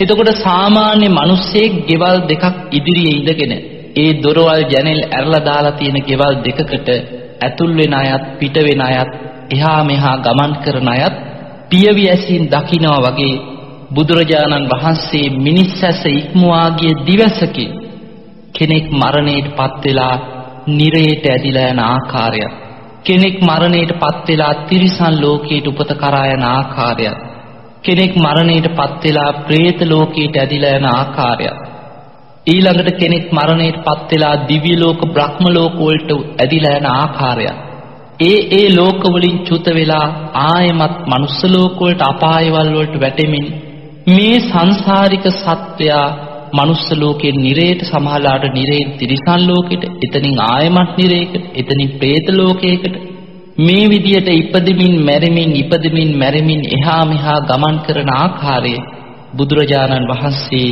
[0.00, 3.52] එතකොට සාමාන්‍ය මිනිස්සෙක් ගෙවල් දෙකක් ඉදිරියේ ඉඳගෙන
[3.96, 6.88] ඒ දොරවල් ජනෙල් ඇරලා දාලා තියෙන ගෙවල් දෙකකට
[7.40, 9.10] ඇතුල් වෙන අයත් පිට වෙන අයත්
[9.50, 11.16] එහා මෙහා ගමන් කරන අයත්
[11.70, 13.34] පියවි ඇසින් දකිනවා වගේ
[13.90, 17.72] බුදුරජාණන් වහන්සේ මිනිස් ඇස ඉක්මවා ගිය දිවසකින්
[18.54, 20.16] කෙනෙක් මරණයට පත් වෙලා
[20.68, 22.54] නිරයට ඇදිලා යන ආකාරයත්
[23.04, 27.18] කෙනෙක් මරණයට පත් වෙලා තිරිසන් ලෝකයට උපත කරා යන ආකාරයත්
[27.84, 31.65] කෙනෙක් මරණයට පත් වෙලා പ്രേත ලෝකයට ඇදිලා යන ආකාරයත්
[32.46, 37.46] ඊළඟට කෙනෙක් මරණයට පත් වෙලා දිව්‍ය ලෝක බ්‍රහ්ම ලෝක වලට ඇදිලා යන ආකාරය.
[38.22, 40.06] ඒ ඒ ලෝක වලින් චුත වෙලා
[40.44, 43.46] ආයමත් මනුස්ස ලෝක වලට අපායවල වලට වැටෙමින්
[44.08, 46.06] මේ සංසාරික සත්වයා
[46.52, 52.94] මනුස්ස ලෝකේ නිරේට සමහරලාට නිරේන් තිරිසන් ලෝකෙට එතනින් ආයමත් නිරේකට එතනින් പ്രേත ලෝකයකට
[53.58, 58.76] මේ විදියට ඉපදෙමින් මැරෙමින් ඉපදෙමින් මැරෙමින් එහා මෙහා ගමන් කරන ආකාරය
[59.36, 60.70] බුදුරජාණන් වහන්සේ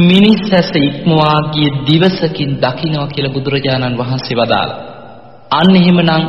[0.00, 4.78] මිනිස් ඇස ඉක්මවා ගිය දිවසකින් දකින්නවා කියලා බුදුරජාණන් වහන්සේ වදාළා.
[5.50, 6.24] අන්න එහෙමනම්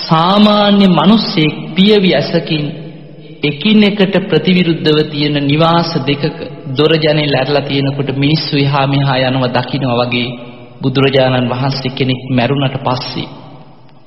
[0.00, 2.64] සාමාන්‍ය මිනිස්සෙක් පියවි ඇසකින්
[3.42, 6.36] එකිනෙකට ප්‍රතිවිරුද්ධව තියෙන නිවාස දෙකක
[6.76, 10.28] දොර ජනෙල් ඇරලා තියෙනකොට මිනිස්සු එහා මෙහා යනවා දකින්නවා වගේ
[10.82, 13.28] බුදුරජාණන් වහන්සේ කෙනෙක් මැරුණට පස්සේ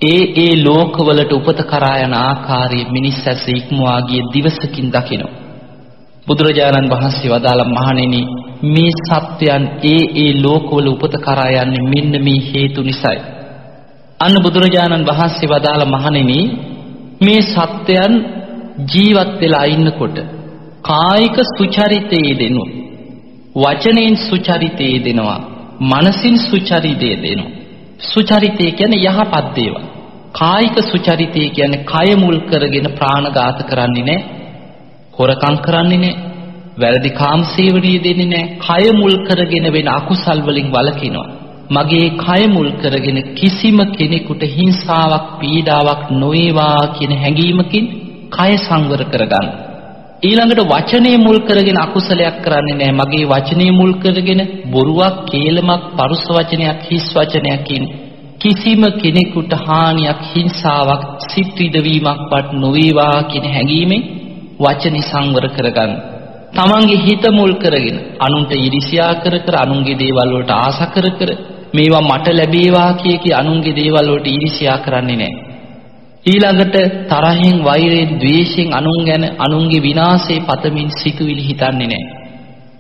[0.02, 5.39] ඒ ඒ ලෝකවලට උපත කරා යන ආකාරයේ මිනිස් ඇස ඉක්මවා ගිය දිවසකින් දකිනවා
[6.30, 8.22] බුදුරජාණන් වහන්සේ වදාළ මහණෙනි
[8.66, 13.22] මේ සත්‍යයන් ඒ ඒ ලෝකවල උපත කරා යන්නේ මෙන්න මේ හේතු නිසායි.
[14.20, 16.40] අන්න බුදුරජාණන් වහන්සේ වදාළ මහණෙනි
[17.22, 18.14] මේ සත්‍යයන්
[18.92, 20.18] ජීවත් වෙලා ඉන්නකොට
[20.82, 22.64] කායික සුචරිතයේ දෙනු
[23.56, 25.40] වචනෙන් සුචරිතයේ දෙනවා
[25.82, 27.52] මනසින් සුචරිතයේ දෙනවා.
[28.04, 29.82] සුචරිතය කියන්නේ යහපත් දේවල්.
[30.32, 34.39] කායික සුචරිතය කියන්නේ කය මුල් කරගෙන ප්‍රාණඝාත කරන්නේ නැහැ.
[35.20, 36.18] හොරකම් කරන්නේ නැහැ.
[36.78, 38.56] වැරදි කාමසේවණිය දෙන්නේ නැහැ.
[38.60, 41.28] කය මුල් කරගෙන වෙන අකුසල් වලින් වළකිනවා.
[41.70, 47.86] මගේ කය මුල් කරගෙන කිසිම කෙනෙකුට හිංසාවක් පීඩාවක් නොවේවා කියන හැඟීමකින්
[48.32, 49.48] කය සංවර කරගන්න.
[50.22, 52.98] ඊළඟට වචනේ මුල් කරගෙන අකුසලයක් කරන්නේ නැහැ.
[53.00, 57.84] මගේ වචනේ මුල් කරගෙන බොරුවක්, කේලමක්, පරුස වචනයක්, හිස් වචනයකින්
[58.42, 64.19] කිසිම කෙනෙකුට හානියක්, හිංසාවක්, සිත් විදවීමක්වත් නොවේවා කියන හැඟීමෙන්
[64.60, 65.92] වචනේ සංවර කරගන්න.
[66.54, 71.30] තමන්ගේ හිත මුල් කරගෙන අනුන්ට iriසියා කර කර අනුන්ගේ දේවල් වලට ආස කර කර
[71.74, 75.48] මේවා මට ලැබේවා කිය කී අනුන්ගේ දේවල් වලට iriසියා කරන්නේ නැහැ.
[76.26, 76.76] ඊළඟට
[77.08, 82.04] තරහෙන් වෛරයෙන් ද්වේෂයෙන් අනුන් ගැන අනුන්ගේ විනාශේ පතමින් සිතුවිලි හිතන්නේ නැහැ.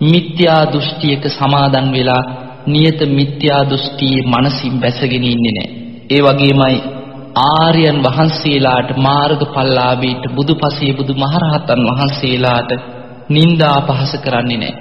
[0.01, 2.23] මිත්‍යා දෘෂ්ටියක සමාදන් වෙලා
[2.67, 5.75] නියත මිත්‍යා දෘෂ්ටියේ මනසින් බැසගෙන ඉන්නේ නැහැ.
[6.09, 6.77] ඒ වගේමයි
[7.35, 12.71] ආර්යයන් වහන්සේලාට මාර්ගඵලලාභීට බුදුපසේ බුදුමහරහතන් වහන්සේලාට
[13.29, 14.75] නිନ୍ଦා අපහාස කරන්නේ නැහැ.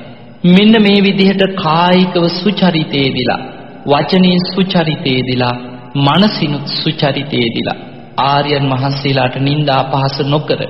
[0.47, 3.41] මෙන්න මේ විදිහට කායිකව සුචරිතයේදීලා
[3.87, 5.55] වචනින් සුචරිතයේදීලා
[5.97, 7.79] මනසිනුත් සුචරිතයේදීලා
[8.25, 10.61] ආර්යයන් වහන්සේලාට නිନ୍ଦා අපහාස නොකර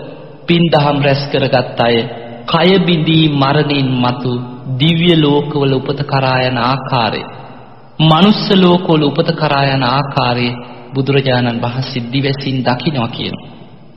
[0.46, 1.96] පින් දහම් රැස් කරගත් අය
[2.46, 4.32] කය බිඳී මරණින් මතු
[4.78, 7.22] දිව්‍ය ලෝකවල උපත කරා යන ආකාරය
[8.00, 10.58] මනුස්ස ලෝකවල උපත කරා යන ආකාරයේ
[10.94, 13.48] බුදුරජාණන් වහන්සේ දිවසින් දකින්නවා කියනවා.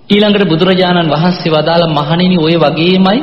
[0.10, 3.20] ඊළඟට බුදුරජාණන් වහන්සේ වදාළ මහණෙනි ඔය වගේමයි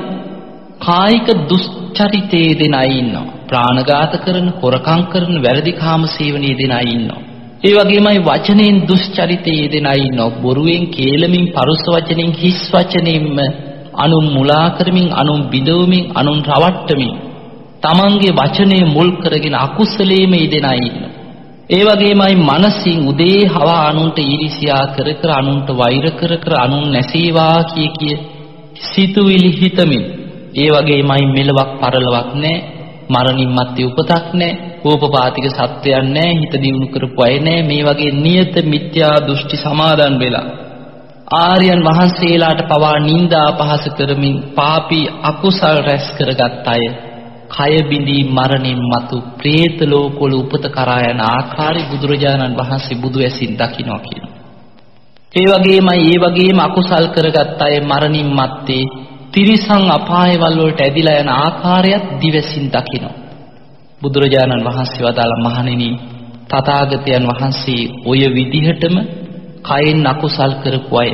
[0.80, 3.26] කායික දුස්චරිතයේ දෙන අය ඉන්නවා.
[3.48, 7.20] ප්‍රාණඝාත කරන, හොරකම් කරන, වැරදි කාම සේවනයේ දෙන අය ඉන්නවා.
[7.64, 10.34] ඒ වගේමයි වචනෙන් දුස්චරිතයේ දෙන අය ඉන්නවා.
[10.42, 13.38] බොරුවෙන්, කේලමින්, පරුස වචනෙන්, හිස් වචනෙන්ම
[13.96, 17.14] අනුන් මුලා කරමින්, අනුන් බිඳවමින්, අනුන් රවට්ටමින්
[17.82, 21.07] තමන්ගේ වචනේ මුල් කරගෙන අකුසලයේම යෙදෙන අය ඉන්නවා.
[21.70, 27.58] ඒ වගේමයි මනසින් උදේ හවා අනුන්ට ඊර්ෂ්‍යා කර කර අනුන්ට වෛර කර කර අනුන් නැසේවා
[27.64, 28.16] කිය කිය
[28.84, 30.04] සිතුවිලි හිතමින්.
[30.54, 32.56] ඒ වගේමයි මෙලවක් පරලවක් නැහැ
[33.10, 38.54] මරණින් මත්තේ උපතක් නැහැ කෝපපාතික සත්‍යයක් නැහැ හිත දියුණු කරපු අය නැහැ මේ වගේ නියත
[38.64, 40.46] මිත්‍යා දෘෂ්ටි සමාදන් වෙලා.
[41.38, 46.82] ආර්යයන් වහන්සේලාට පවා නිନ୍ଦා අපහාස කරමින් පාපී අකුසල් රැස් කරගත් අය.
[47.48, 54.00] කය බිඳී මරණින් මතු പ്രേත ලෝකවල උපත කරා යන ආකාරي බුදුරජාණන් වහන්සේ බුදු ඇසින් දකිනවා
[54.00, 54.36] කියනවා.
[55.34, 58.90] ඒ වගේමයි ඒ වගේම අකුසල් කරගත් අය මරණින් මත්තේ
[59.32, 63.16] තිරිසන් අපායවල වලට ඇදිලා යන ආකාරයත් දිවසින් දකිනවා.
[64.02, 65.90] බුදුරජාණන් වහන්සේ වදාළ මහණෙනි
[66.48, 68.96] තථාගතයන් වහන්සේ ඔය විදිහටම
[69.62, 71.10] කයෙන් අකුසල් කරපු අය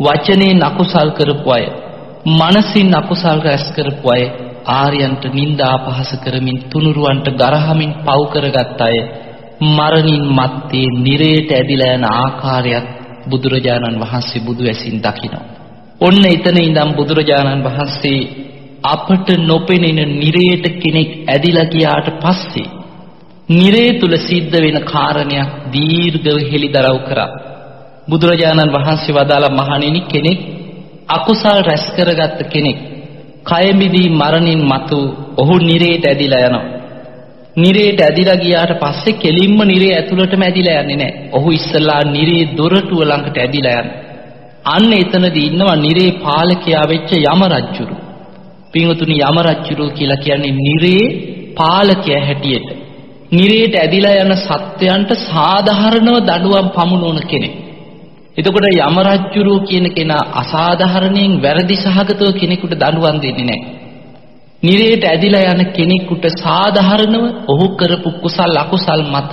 [0.00, 1.64] වචනයෙන් අකුසල් කරපු අය
[2.30, 4.24] මනසින් අකුසල් රැස් කරපු අය
[4.68, 8.96] ආර්යයන්ට නිନ୍ଦා අපහාස කරමින් තුනුරුවන්ට ගරහමින් පව් කරගත් අය
[9.68, 12.88] මරණින් මත්තේ නිරේට ඇදිලා යන ආකාරයත්
[13.26, 15.44] බුදුරජාණන් වහන්සේ බුදු ඇසින් දකිනවා.
[16.00, 18.20] ඔන්න එතන ඉඳන් බුදුරජාණන් වහන්සේ
[18.84, 22.68] අපට නොපෙනෙන නිරේට කෙනෙක් ඇදිලා ගියාට පස්සේ
[23.50, 27.30] නිරේ තුල සිද්ධ වෙන කාරණයක් දීර්ඝව හෙළිදරව් කරා.
[28.08, 30.40] බුදුරජාණන් වහන්සේ වදාළ මහණෙනි කෙනෙක්
[31.08, 32.78] අකුසල් රැස් කරගත්ත කෙනෙක්
[33.48, 34.98] කයමිදී මරණින් මතු
[35.36, 36.66] ඔහු නිරේට ඇදිලා යනවා.
[37.56, 41.30] නිරේට ඇදිලා ගියාට පස්සේ කෙලින්ම නිරේ ඇතුළටම ඇදිලා යන්නේ නැහැ.
[41.32, 43.96] ඔහු ඉස්සලා නිරේ දොරටුව ළඟට ඇදිලා යනවා.
[44.66, 47.96] අන්න එතනදී ඉන්නවා නිරේ පාලකයා වෙච්ච යම රජුරු.
[48.72, 51.04] පින්වතුනි යම රජුරු කියලා කියන්නේ නිරේ
[51.54, 52.68] පාලකයා හැටියට
[53.32, 57.54] නිරේට ඇදිලා යන සත්වයන්ට සාධාරණව දඩුවම් පමුණුවන කෙනෙක්.
[58.38, 63.78] එතකොට යමරජ්ජුරුව කියන කෙනා අසාධාරණයෙන් වැරදි සහගතව කෙනෙකුට දඩුවම් දෙන්නේ නැහැ.
[64.62, 69.32] නිරේට ඇදිලා යන කෙනෙකුට සාධාරණව ඔහු කරපු කුසල් අකුසල් මත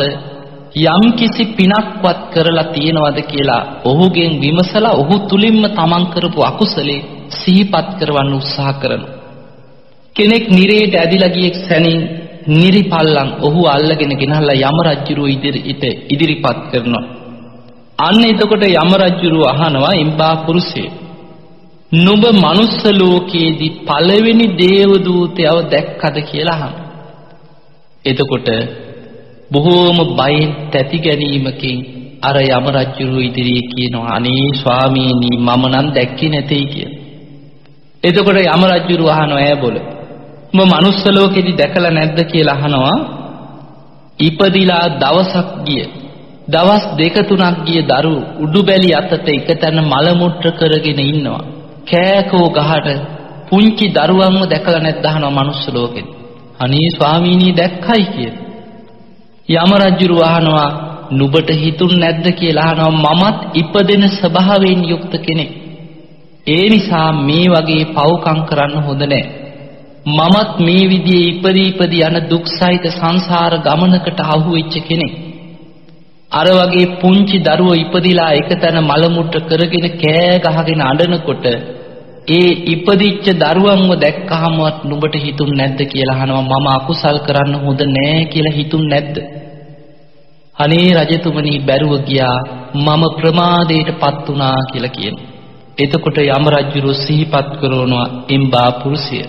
[0.85, 8.33] යම් කිසි පිනක්වත් කරලා තියෙනවද කියලා ඔහුගෙන් විමසලා ඔහු තුලින්ම තමන් කරපු අකුසලේ සිහිපත් කරවන්න
[8.33, 9.13] උත්සාහ කරනවා.
[10.15, 11.99] කෙනෙක් නිරේට ඇදිලා ගියෙක් සැනින්
[12.53, 17.24] නිරිපල්ලන් ඔහු අල්ලගෙන ගෙනහල්ලා යම රජුරුව ඉදිරියට ඉදිරිපත් කරනවා.
[17.99, 20.89] අන්න එතකොට යම රජුරුව අහනවා ඉම්බා පුරුෂේ
[21.97, 26.85] නුඹ මනුස්ස ලෝකයේදී පළවෙනි දේව දූතයව දැක්කද කියලා අහනවා.
[28.05, 28.47] එතකොට
[29.51, 31.77] බොහෝම බයෙන් තැති ගැනීමකින්
[32.21, 36.99] අර යම රජුරුව ඉදිරියේ කියනවා අනේ ස්වාමීනි මම නම් දැක්කේ නැtei කියලා.
[38.03, 39.77] එතකොට යම රජුරුව අහනවා ඈ බොල.
[40.53, 42.97] උඹ මනුස්ස ලෝකෙදි දැකලා නැද්ද කියලා අහනවා.
[44.19, 45.85] ඉපදිලා දවසක් ගිය
[46.47, 51.43] දවස් දෙක තුනක් ගිය දරු උඩුබැලි අතට එකතැන මල මුට්‍ර කරගෙන ඉන්නවා.
[51.85, 52.87] කෑකෝ ගහට
[53.49, 56.09] පුංචි දරුවන්ව දැකලා නැද්ද අහනවා මනුස්ස ලෝකෙදි.
[56.59, 58.43] අනේ ස්වාමීනි දැක්කයි කියලා.
[59.55, 60.69] යම රජුරු අහනවා
[61.11, 65.51] නුඹට හිතුන් නැද්ද කියලා අහනවා මමත් ඉපදෙන ස්වභාවයෙන් යුක්ත කෙනෙක්.
[66.47, 69.23] ඒ නිසා මේ වගේ පව්කම් කරන්න හොඳ නැහැ.
[70.07, 75.24] මමත් මේ විදිහේ ඉපදී ඉපදී යන දුක්සහිත සංසාර ගමනකට අහු වෙච්ච කෙනෙක්.
[76.35, 81.45] අර වගේ පුංචි දරුවෝ ඉපදිලා එකතැන මල මුට්ට කරගෙන කෑ ගහගෙන අඬනකොට
[82.29, 86.43] ඒ ඉපදිච්ච දරුවන්ව දැක්කහමවත් නුඹට හිතුන් නැද්ද කියලා අහනවා.
[86.53, 89.15] මම අකුසල් කරන්න හොඳ නෑ කියලා හිතුන් නැද්ද?
[90.55, 92.37] අනේ රජතුමනි බැරුව ගියා.
[92.75, 95.31] මම ප්‍රමාදයටපත් වුණා කියලා කියනවා.
[95.77, 99.19] එතකොට යම රජුරු සිහිපත් කරනවා එම්බා පුරුෂය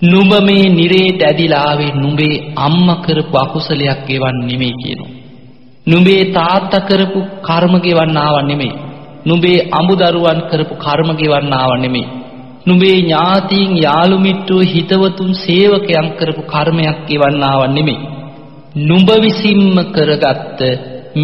[0.00, 5.21] නුඹ මේ නිරේට ඇදිලා ආවේ නුඹේ අම්මා කරපු අකුසලයක් ඒවන් නෙමෙයි කියනවා.
[5.86, 8.72] නුඹේ තාත්තා කරපු කර්ම ගෙවන්න ආව නෙමෙයි
[9.24, 12.06] නුඹේ අඹදරුවන් කරපු කර්ම ගෙවන්න ආව නෙමෙයි.
[12.66, 18.08] නුඹේ ඥාතීන් යාළු මිත්‍රෝ හිතවතුන් සේවකයන් කරපු කර්මයක් ගෙවන්න ආව නෙමෙයි.
[18.80, 20.60] නුඹ විසින්ම කරගත්ත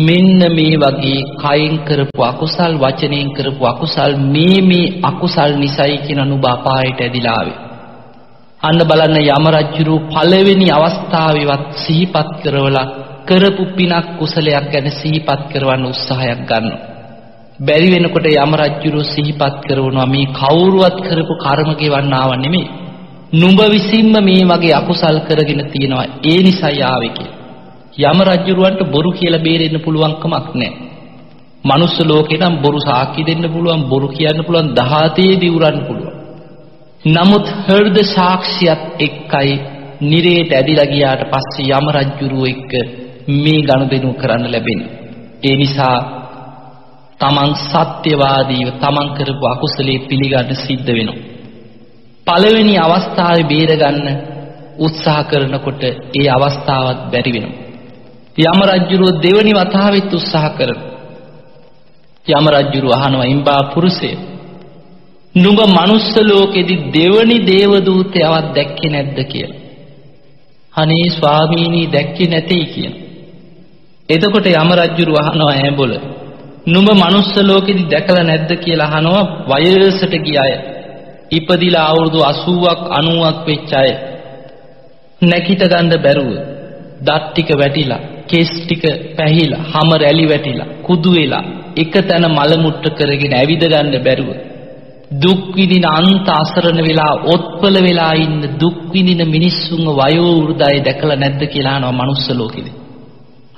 [0.01, 6.47] මෙන්න මේ වගේ කයින් කරපු අකුසල් වචනයෙන් කරපු අකුසල් මේ මේ අකුසල් නිසයි කියන නුඹ
[6.47, 7.59] අපායට ඇදිලා ආවේ.
[8.61, 12.87] අන්න බලන්න යම රජුරු පළවෙනි අවස්ථාවේවත් සිහිපත් කරවලා
[13.29, 16.81] කරපු පිනක් කුසලයක් ගැන සිහිපත් කරවන්න උත්සාහයක් ගන්නවා.
[17.61, 22.67] බැරි වෙනකොට යම රජුරු සිහිපත් කරනවා මේ කවුරුවත් කරපු කර්ම ගෙවන්න ආව නෙමෙයි.
[23.33, 26.07] නුඹ විසින්ම මේ වගේ අකුසල් කරගෙන තියෙනවා.
[26.25, 27.39] ඒ නිසායි ආවේ කියලා.
[28.05, 30.77] යම රජුරවන්ට බොරු කියලා බේරෙන්න පුළුවන් කමක් නැහැ.
[31.65, 36.15] මනුස්ස ලෝකේ නම් බොරු සාක්ෂි දෙන්න පුළුවන්, බොරු කියන්න පුළුවන්, දහතේ දිවුරන්න පුළුවන්.
[37.09, 39.53] නමුත් හෘද සාක්ෂියත් එක්කයි
[40.03, 42.73] නිරේට ඇදිලා ගියාට පස්සේ යම රජුරුව එක්ක
[43.29, 44.91] මේ ගනුදෙනු කරන්න ලැබෙන්නේ.
[45.43, 45.97] ඒ නිසා
[47.21, 51.23] තමන් සත්‍යවාදීව තමන් කරපු අකුසලයේ පිළිගන්න සිද්ධ වෙනවා.
[52.27, 54.07] පළවෙනි අවස්ථාවේ බේරගන්න
[54.79, 55.83] උත්සාහ කරනකොට
[56.15, 57.57] ඒ අවස්ථාවත් බැරි වෙනවා.
[58.45, 60.89] යම රජුරුව දෙවනි වතාවෙත් උත්සාහ කරනවා.
[62.27, 64.11] යම රජුරුව අහනවා ඉම්බා පුරුෂය
[65.35, 69.61] නුඹ මනුස්ස ලෝකෙදි දෙවනි දේව දූතයවත් දැක්කේ නැද්ද කියලා.
[70.73, 73.08] අනේ ස්වාමීනි දැක්කේ නැtei කියන.
[74.09, 75.93] එතකොට යම රජුරුව අහනවා ඈඹොල
[76.67, 79.25] නුඹ මනුස්ස ලෝකෙදි දැකලා නැද්ද කියලා අහනවා
[79.65, 80.53] වයසට ගිය අය.
[81.31, 83.91] ඉපදිලා අවුරුදු 80ක් 90ක් වෙච්ච අය.
[85.21, 86.31] නැකිට ගන්න බැරුව
[87.01, 88.85] දත් ටික වැටිලා, කෙස් ටික
[89.17, 91.45] පැහිලා, හම රැලි වැටිලා, කුදු වෙලා,
[91.77, 94.31] එක තැන මල මුට්ට කරගෙන ඇවිද ගන්න බැරුව
[95.17, 101.43] දුක් විඳින අන්ත අසරණ වෙලා ඔත්පල වෙලා ඉන්න දුක් විඳින මිනිස්සුන්ව වයෝ වෘදය දැකලා නැද්ද
[101.47, 102.78] කියලා අහනවා මනුස්ස ලෝකෙදි.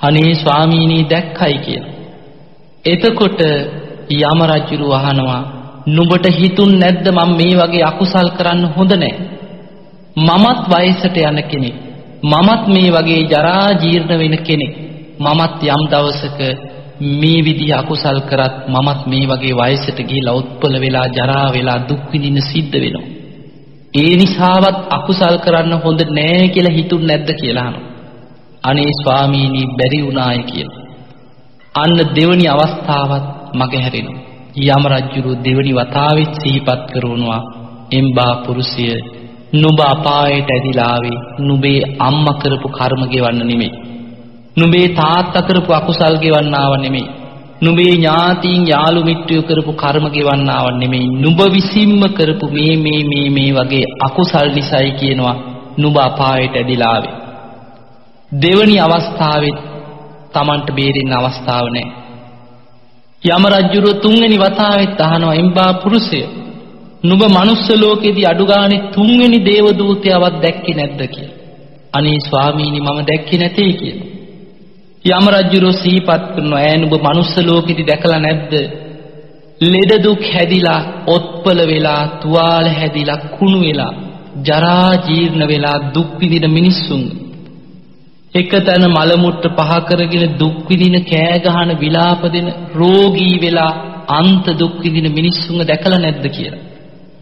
[0.00, 1.94] අනේ ස්වාමීනි දැක්කයි කියලා.
[2.84, 3.40] එතකොට
[4.10, 5.42] යම රජුරු අහනවා
[5.88, 9.28] නුඹට හිතුන් නැද්ද මම මේ වගේ අකුසල් කරන්න හොඳ නැහැ.
[10.18, 11.76] මමත් වයසට යන කෙනෙක්.
[12.24, 14.74] මමත් මේ වගේ ජරා ජීර්ණ වෙන කෙනෙක්.
[15.18, 16.40] මමත් යම් දවසක
[17.12, 22.42] මේ විදිහ අකුසල් කරත් මමත් මේ වගේ වයසට ගිහිලා උත්පල වෙලා ජරා වෙලා දුක් විඳින්න
[22.42, 23.06] සිද්ධ වෙනවා.
[23.94, 27.89] ඒ නිසාවත් අකුසල් කරන්න හොඳ නෑ කියලා හිතුන් නැද්ද කියලා අහනවා.
[28.64, 30.80] අනේ ස්වාමීනි බැරි වුණාය කියලා.
[31.74, 34.20] අන්න දෙවනි අවස්ථාවත් මගහැරෙනවා.
[34.58, 37.40] යම රජුරු දෙවනි වතාවෙත් සිහිපත් කරනවා
[37.92, 38.86] එම්බා පුරුෂය
[39.52, 43.72] නුඹ අපායට ඇදිලා ආවේ නුඹේ අම්මා කරපු කර්ම ගෙවන්න නෙමෙයි.
[44.56, 47.08] නුඹේ තාත්තා කරපු අකුසල් ගෙවන්න ආව නෙමෙයි.
[47.62, 51.08] නුඹේ ඥාතීන් යාළු මිත්‍රයෝ කරපු කර්ම ගෙවන්න ආව නෙමෙයි.
[51.22, 55.36] නුඹ විසින්ම කරපු මේ මේ මේ මේ වගේ අකුසල් නිසායි කියනවා
[55.78, 57.19] නුඹ අපායට ඇදිලා ආවේ.
[58.32, 59.58] දෙවනි අවස්ථාවෙත්
[60.32, 61.92] Tamanට බේරෙන්න අවස්ථාව නැහැ.
[63.22, 66.20] යම රජුරුව තුන්වෙනි වතාවෙත් අහනවා එම්බා පුරුෂය
[67.04, 71.38] නුඹ manuss ලෝකෙදී අඩු ගානේ තුන්වෙනි දේව දූතයවත් දැක්කේ නැද්ද කියලා.
[71.92, 74.08] අනේ ස්වාමීනි මම දැක්කේ නැtei කියලා.
[75.04, 78.52] යම රජුරුව සිහිපත් කරනවා ඈ නුඹ manuss ලෝකෙදී දැකලා නැද්ද?
[79.60, 83.92] ලෙඩ දුක් හැදිලා ඔත්පල වෙලා තුවාල හැදිලා කුණු වෙලා
[84.44, 87.29] ජරා ජීර්ණ වෙලා දුක් විඳින මිනිස්සුන්
[88.34, 93.72] එක තැන මල මුට්ට පහ කරගෙන දුක් විඳින කෑ ගහන විලාප දෙන රෝගී වෙලා
[94.08, 96.60] අන්ත දුක් විඳින මිනිස්සුන්ව දැකලා නැද්ද කියලා.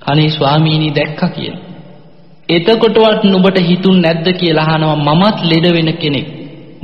[0.03, 1.63] අනේ ස්වාමීනි දැක්කා කියලා.
[2.49, 6.27] එතකොටවත් නුඹට හිතුන් නැද්ද කියලා අහනවා මමත් ලෙඩ වෙන කෙනෙක්.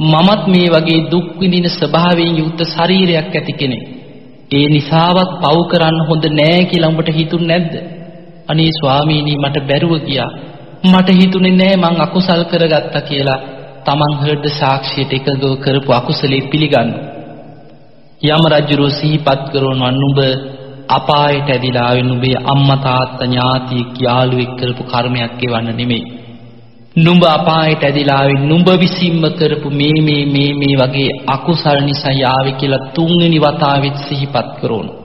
[0.05, 3.85] මමත් මේ වගේ දුක් විඳින ස්වභාවයෙන් යුක්ත ශරීරයක් ඇති කෙනෙක්.
[4.51, 7.75] ඒ නිසාවත් පව් කරන්න හොඳ නෑ කියලා උඹට හිතුන් නැද්ද?
[8.49, 10.31] අනේ ස්වාමීනි මට බැරුව ගියා.
[10.85, 13.41] මට හිතුනේ නෑ මං අකුසල් කරගත්තා කියලා.
[13.87, 16.91] තමන් හෘද සාක්ෂියට එකගව කරපු අකුසලේ පිළිගන්න.
[18.23, 20.19] යම රජුරෝ සිහිපත් කරනවා නුඹ
[20.89, 26.03] අපායට ඇදිලා ආවේ නුඹේ අම්මා තාත්තා ඥාතියෙක් යාළුවෙක් කරපු කර්මයක් එවන්න නෙමෙයි.
[26.97, 32.53] නුඹ අපායට ඇදිලා ආවේ නුඹ විසින්ම කරපු මේ මේ මේ මේ වගේ අකුසල් නිසා යාවේ
[32.53, 34.99] කියලා තුන්වෙනි වතාවෙත් සිහිපත් කරනවා.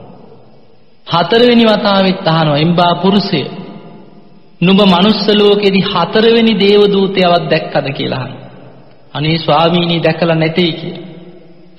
[1.06, 3.42] හතරවෙනි වතාවෙත් අහනවා එම්බා පුරුෂය
[4.60, 8.39] නුඹ manuss ලෝකෙදි හතරවෙනි දේව දූතයවත් දැක්කද කියලා අහනවා.
[9.14, 11.06] අනේ ස්වාමීනි දැකලා නැtei කියලා.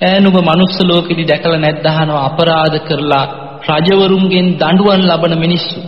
[0.02, 3.26] ඈ නුඹ manuss ලෝකෙදි දැකලා නැද්ද අහනවා අපරාධ කරලා
[3.70, 5.80] රජවරුන්ගෙන් දඬුවම් ලබන මිනිස්සු.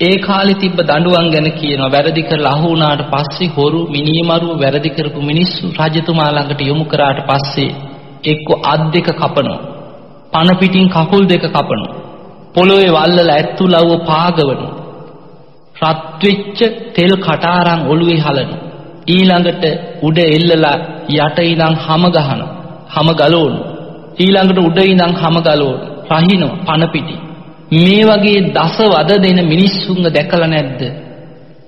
[0.00, 5.20] ඒ කාලේ තිබ්බ දඬුවම් ගැන කියනවා වැරදි කරලා අහු වුණාට පස්සේ හොරු මිනිමරුව වැරදි කරපු
[5.22, 7.70] මිනිස්සු රජතුමා ළඟට යොමු කරාට පස්සේ
[8.24, 9.60] එක්ක අත් දෙක කපනවා.
[10.32, 11.92] පන පිටින් කකුල් දෙක කපනවා.
[12.54, 14.72] පොළොවේ වල්ලලා ඇත්තුලව්ව පාගවනවා.
[15.82, 16.58] රත් වෙච්ච
[16.94, 18.71] තෙල් කටාරම් ඔළුවේ හලනවා.
[19.06, 19.64] ඊළඟට
[20.02, 20.76] උඩ එල්ලලා
[21.10, 22.50] යට ඉඳන් හැම ගහනවා.
[22.88, 23.70] හැම ගලවනවා.
[24.18, 25.92] ඊළඟට උඩ ඉඳන් හැම ගලවනවා.
[26.12, 27.16] රහිනවා පන පිටි.
[27.74, 30.80] මේ වගේ දස වද දෙන මිනිස්සුන්ව දැකලා නැද්ද?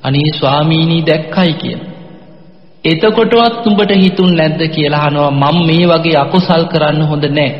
[0.03, 1.81] අනේ ස්වාමීනි දැක්කයි කියන.
[2.85, 7.53] එතකොටවත් උඹට හිතුන් නැද්ද කියලා අහනවා මම මේ වගේ අකුසල් කරන්න හොඳ නැහැ.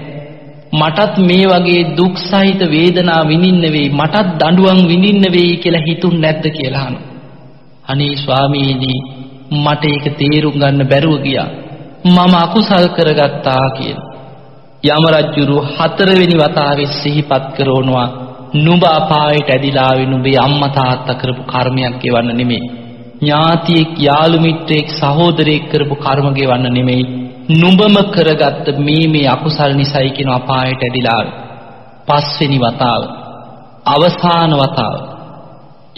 [0.73, 6.45] මටත් මේ වගේ දුක් සහිත වේදනා විඳින්න වෙයි මටත් දඬුවම් විඳින්න වෙයි කියලා හිතුන් නැද්ද
[6.51, 7.07] කියලා අහනවා.
[7.89, 8.95] අනේ ස්වාමීනි
[9.57, 11.49] මට ඒක තේරුම් ගන්න බැරුව ගියා.
[12.07, 14.11] මම අකුසල් කරගත්තා කියලා.
[14.87, 18.09] යම රජුරු හතරවෙනි වතාවේ සිහිපත් කරනවා
[18.57, 22.71] නුඹ අපායට ඇදිලා ආවේ නුඹේ අම්මා තාත්තා කරපු කර්මයක් ගෙවන්න නෙමෙයි.
[23.21, 27.05] ඥාතියෙක් යාළු මිත්‍රයෙක් සහෝදරයෙක් කරපු කර්ම ගෙවන්න නෙමෙයි.
[27.53, 31.35] නුඹම කරගත්ත මේ මේ අකුසල් නිසයි කියන අපායට ඇදිලා ආවේ.
[32.07, 33.03] පස්වෙනි වතාව
[33.87, 34.97] අවසාන වතාව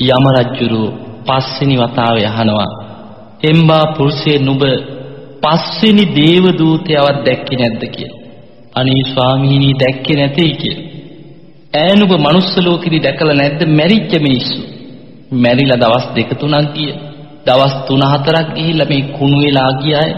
[0.06, 0.82] යම රජුරු
[1.26, 2.70] පස්වෙනි වතාවේ අහනවා
[3.42, 4.62] එම්බා පුරුෂයේ නුඹ
[5.42, 8.20] පස්වෙනි දේව දූතයවත් දැක්කේ නැද්ද කියලා.
[8.74, 10.84] අනේ ස්වාමීනි දැක්කේ නැtei කියලා.
[11.74, 14.60] ඈනුඹ manuss ලෝකෙදි දැකලා නැද්ද මැරිච්ච මිනිස්සු?
[15.32, 16.92] මැරිලා දවස් දෙක තුනක් ගිය.
[17.46, 20.12] දවස් 3-4ක් ගිහිල්ලා මේ කුණු වෙලා ගිය අය.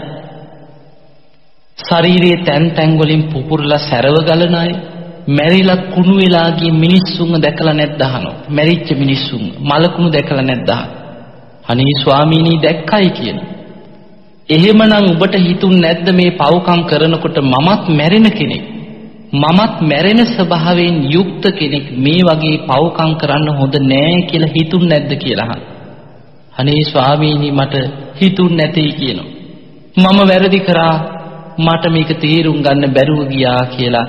[1.77, 4.71] ශරීරයේ තැන් තැන් වලින් පුපුරලා සැරව ගලන අය.
[5.27, 8.35] මැරිලා කුණු වෙලා ගිය මිනිස්සුන්ව දැකලා නැද්ද අහනවා.
[8.49, 10.69] මැරිච්ච මිනිස්සුන් මලකුණු දැකලා නැද්ද
[11.69, 13.37] අනේ ස්වාමීනි දැක්කයි කියන.
[14.49, 18.63] එහෙමනම් ඔබට හිතුන් නැද්ද මේ පව්කම් කරනකොට මමත් මැරෙන කෙනෙක්.
[19.33, 25.57] මමත් මැරෙන ස්වභාවයෙන් යුක්ත කෙනෙක් මේ වගේ පව්කම් කරන්න හොඳ නෑ කියලා හිතුන් නැද්ද කියලා
[26.53, 27.75] අනේ ස්වාමීනි මට
[28.21, 29.29] හිතුන් නැtei කියනවා.
[29.97, 30.95] මම වැරදි කරා
[31.57, 34.07] මට මේක තේරුම් ගන්න බැරුව ගියා කියලා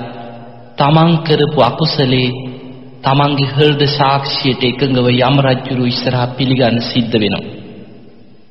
[0.77, 2.29] තමන් කරපු අකුසලේ
[3.03, 7.49] තමන්ගේ හෘද සාක්ෂියට එකඟව යම රජුරු ඉස්සරහා පිළිගන්න සිද්ධ වෙනවා.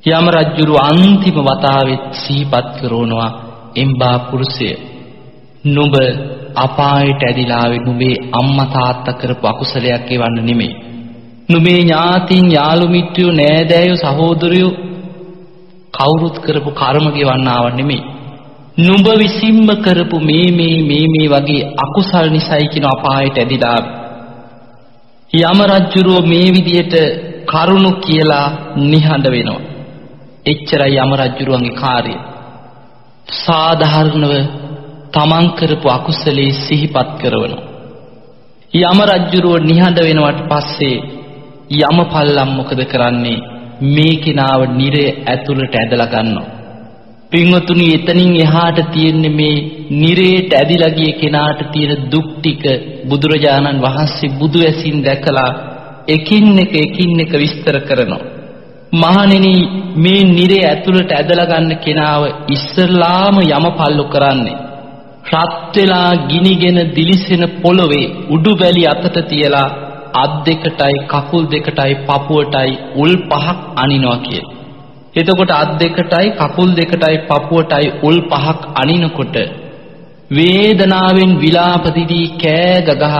[0.03, 3.29] යම රජුරු අන්තිම වතාවෙත් සිහිපත් කරනවා
[3.75, 4.69] එම්බා පුරුෂය
[5.65, 5.95] නුඹ
[6.57, 10.73] අපායට ඇදිලා ආවේ නුඹේ අම්මා තාත්තා කරපු අකුසලයක් එවන්න නෙමෙයි.
[11.49, 14.71] නුඹේ ඥාතින් යාළු මිත්‍රයෝ නෑදෑයෝ සහෝදරයෝ
[15.93, 18.01] කවුරුත් කරපු කර්ම ගෙවන්න ආව නෙමෙයි.
[18.79, 23.79] නුඹ විසින්ම කරපු මේ මේ මේ මේ වගේ අකුසල් නිසයි කියන අපායට ඇදිලා
[25.33, 26.95] යම රජුරෝ මේ විදියට
[27.45, 28.47] කරුණු කියලා
[28.85, 29.61] නිහඬ වෙනවා.
[30.45, 32.17] එච්චරයි යම රජුරුවන්ගේ කාර්යය.
[33.27, 34.33] සාධාරණව
[35.11, 37.63] තමන් කරපු අකුසලේ සිහිපත් කරනවා.
[38.73, 40.97] යම රජ්ජුරුව නිහඬ වෙනවට පස්සේ
[41.81, 43.43] යම පල්ලම් මොකද කරන්නේ
[43.87, 46.60] මේ කෙනාව නිරය ඇතුළට ඇදලා ගන්නවා.
[47.31, 49.55] පින්වතුනි එතනින් එහාට තියෙන්නේ මේ
[49.95, 52.63] නිරේට ඇදිලා ගිය කෙනාට තියෙන දුක් ටික
[53.09, 55.49] බුදුරජාණන් වහන්සේ බුදු ඇසින් දැකලා
[56.07, 58.23] එකින් එක එකින් එක විස්තර කරනවා.
[58.93, 59.53] මහණෙනි
[59.97, 64.59] මේ නිරේ ඇතුළට ඇදලා ගන්න කෙනාව ඉස්සරලාම යමපල්ලු කරන්නේ
[65.31, 69.67] රත් වෙලා ගිනිගෙන දිලිසෙන පොළවේ උඩු බැලි අතට තියලා
[70.15, 74.43] අත් දෙකටයි කකුල් දෙකටයි පපුවටයි උල් පහක් අනිනවා කිය.
[75.15, 79.35] එතකොට අත් දෙකටයි කකුල් දෙකටයි පපුවටයි උල් පහක් අනිනකොට
[80.31, 83.17] වේදනාවෙන් විලාපදිදී කෑ ගගහ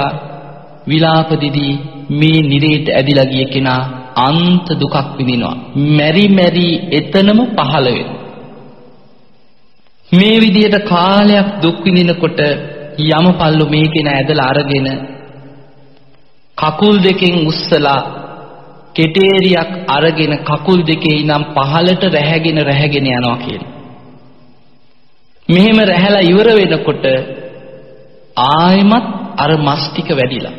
[0.88, 1.74] විලාපදිදී
[2.12, 3.82] මේ නිරේට ඇදිලා ගිය කෙනා
[4.18, 5.56] අන්ත දුකක් විඳිනවා.
[5.76, 8.20] මෙරි මෙරි එතනම පහළ වෙනවා.
[10.12, 12.40] මේ විදිහට කාලයක් දුක් විඳිනකොට
[13.00, 14.88] යමපල්ලු මේකෙන ඇදලා අරගෙන
[16.58, 18.00] කකුල් දෙකෙන් උස්සලා
[18.96, 23.64] කෙටේරියක් අරගෙන කකුල් දෙකේ ඉනම් පහළට රැහැගෙන රැහැගෙන යනවා කියන.
[25.50, 27.06] මෙහෙම රැහැලා ඉවර වෙනකොට
[28.38, 30.56] ආයෙමත් අර මස් ටික වැඩිලා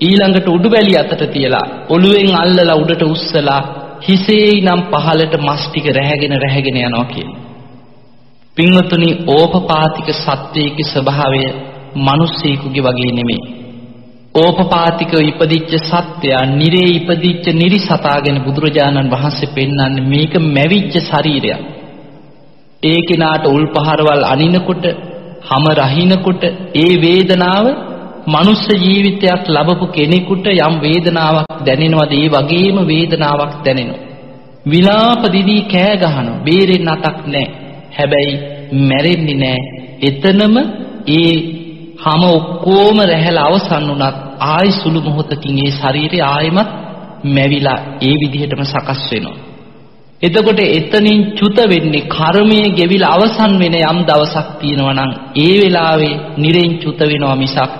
[0.00, 3.60] ඊළඟට උඩුබැලි අතට තියලා ඔළුවෙන් අල්ලලා උඩට උස්සලා
[4.08, 7.30] හිසේ ඉනම් පහළට මස් ටික රැහැගෙන රැහැගෙන යනවා කියන.
[8.56, 11.42] පින්වතුනි ඕපපාතික සත්වයේ ස්වභාවය
[11.98, 13.59] මිනිස්සෙකුගේ වගේ නෙමෙයි.
[14.34, 21.60] ඕපපාතික ඉපදිච්ච සත්වයා නිරේ ඉපදිච්ච නිරිසතා ගැන බුදුරජාණන් වහන්සේ පෙන්වන්නේ මේක මැවිච්ච ශරීරයක්.
[22.82, 24.84] ඒ කෙනාට උල් පහරවල් අනිනකොට,
[25.42, 26.42] හැම රහිනකොට
[26.76, 27.66] ඒ වේදනාව
[28.26, 34.00] මනුස්ස ජීවිතයක් ලබපු කෙනෙකුට යම් වේදනාවක් දැනෙනවද ඒ වගේම වේදනාවක් දැනෙනවා.
[34.66, 36.42] විලාප දිදී කෑ ගහනවා.
[36.44, 37.48] බේරෙන්න අතක් නැහැ.
[37.96, 38.34] හැබැයි
[38.88, 39.64] මැරෙන්නේ නැහැ.
[40.00, 40.54] එතනම
[41.10, 41.59] ඒ
[42.00, 46.70] හැම ඔක්කොම රැහැලා අවසන් වුණත් ආයි සුළු මොහොතකින් ඒ ශරීරය ආයෙමත්
[47.26, 49.36] මැවිලා ඒ විදිහටම සකස් වෙනවා.
[50.22, 56.72] එතකොට එතනින් චුත වෙන්නේ කර්මය ගෙවිලා අවසන් වෙන යම් දවසක් තියෙනවා නම් ඒ වෙලාවේ නිරෙන්
[56.78, 57.72] චුත වෙනවා මිසක්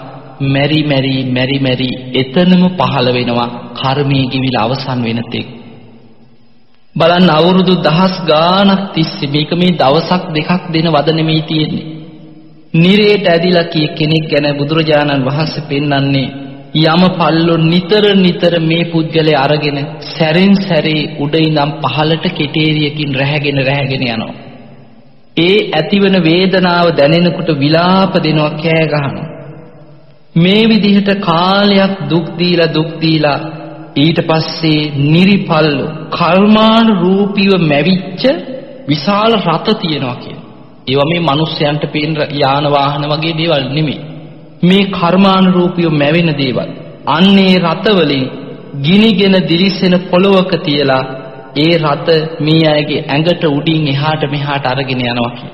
[0.49, 5.49] මෙරි මෙරි මෙරි මෙරි එතනම පහළ වෙනවා කර්මයේ ගෙවිලා අවසන් වෙන තෙක්
[6.97, 12.00] බලන්න අවුරුදු දහස් ගාණක් තිස්සේ මේක මේ දවසක් දෙකක් දෙන වද නෙමෙයි තියෙන්නේ.
[12.75, 16.29] නිරේට ඇදිලා කිය කෙනෙක් ගැන බුදුරජාණන් වහන්සේ පෙන්වන්නේ
[16.85, 24.05] යම පල්ලෝ නිතර නිතර මේ පුද්ගලයා අරගෙන සැරෙන් සැරේ උඩ ඉඳන් පහළට කෙටේරියකින් රැහැගෙන රැහැගෙන
[24.05, 24.35] යනවා.
[25.37, 29.29] ඒ ඇතිවන වේදනාව දැනෙනකොට විලාප දෙනවා කෑ ගහනවා.
[30.35, 33.39] මේ විදිහට කාලයක් දුක් දීලා දුක් දීලා
[33.97, 38.23] ඊට පස්සේ නිරිපල්ලු කර්මාන රූපීව මැවිච්ච
[38.89, 40.40] විශාල රත තියෙනවා කියන.
[40.91, 44.01] ඒවා මේ මිනිස්යන්ට පේන යාන වාහන වගේ දේවල් නෙමෙයි.
[44.63, 46.71] මේ කර්මාන රූපීව මැවෙන දේවල්.
[47.09, 48.27] අන්නේ රත වලින්
[48.79, 51.03] ගිනිගෙන දිලිසෙන පොළවක තියලා
[51.57, 52.09] ඒ රත
[52.41, 55.53] මේ අයගේ ඇඟට උඩින් එහාට මෙහාට අරගෙන යනවා කියන.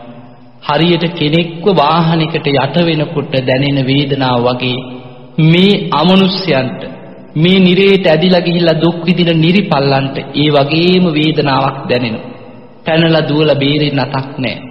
[0.62, 4.78] හරියට කෙනෙක්ව වාහනයකට යට වෙනකොට දැනෙන වේදනාව වගේ
[5.45, 6.80] මේ අමනුෂ්‍යයන්ට
[7.37, 12.32] මේ නිරේට ඇදිලා ගිහිල්ලා දුක් විඳින නිරිපල්ලන්ට ඒ වගේම වේදනාවක් දැනෙනවා.
[12.87, 14.65] පැනලා දුවලා බේරෙන්න අතක් නැහැ.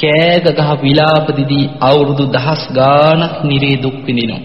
[0.00, 4.42] කෑග ගහ විලාප දිදී අවුරුදු දහස් ගාණක් නිරේ දුක් විඳිනවා.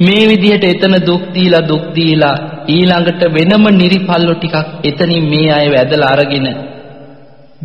[0.00, 2.36] මේ විදිහට එතන දුක් දීලා දුක් දීලා
[2.68, 6.46] ඊළඟට වෙනම නිරිපල්ලෝ ටිකක් එතනින් මේ අය වැදලා අරගෙන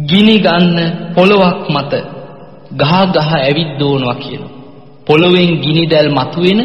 [0.06, 0.78] ගිනි ගන්න
[1.16, 1.94] පොළොවක් මත
[2.74, 4.54] ගහ ගහ ඇවිත් දෝනවා කියනවා.
[5.08, 6.60] පොළොවෙන් ගිනි දැල් මතුවෙන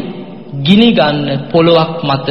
[0.62, 2.28] ගිනි ගන්න පොළොවක් මත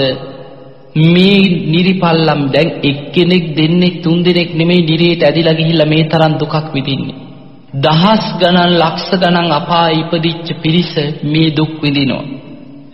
[0.95, 7.22] මේ නිරිපල්ලම් දැන් එක්කෙනෙක් දෙන්නෙක් තුන් දෙනෙක් නෙමෙයි නිරේට ඇදිලා ගිහිල්ලා මේ තරම් දුකක් විඳින්නේ.
[7.75, 10.93] දහස් ගණන් ලක්ෂ ගණන් අපාය ඉපදිච්ච පිරිස
[11.23, 12.23] මේ දුක් විඳිනවා.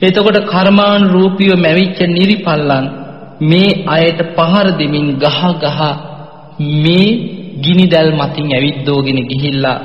[0.01, 2.85] එතකොට කර්මාන් රූපීව මැවිච්ච නිරිපල්ලන්
[3.41, 5.79] මේ අයට පහර දෙමින් ගහ ගහ
[6.77, 7.09] මේ
[7.61, 9.77] ගිනි දැල් මතින් ඇවිද්දෝගෙන ගිහිල්ලා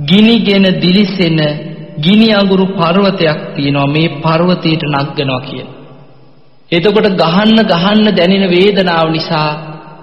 [0.00, 1.38] ගිනිගෙන දිලිසෙන
[1.98, 5.68] ගිනි අඟුරු පර්වතයක් තියෙනවා මේ පර්වතයට නගනවා කියන.
[6.70, 9.50] එතකොට ගහන්න ගහන්න දැනෙන වේදනාව නිසා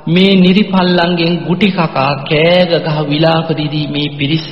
[0.08, 4.47] මේ නිරිපල්ලන්ගෙන් ගුටි කකා කෑග ගහ විලාප දීදී මේ පිරිස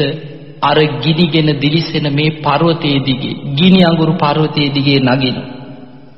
[0.61, 5.37] අර ගිනිගෙන දිලිසෙන මේ පර්වතයේ දිගේ ගිනි අඟුරු පර්වතයේ දිගේ නගින.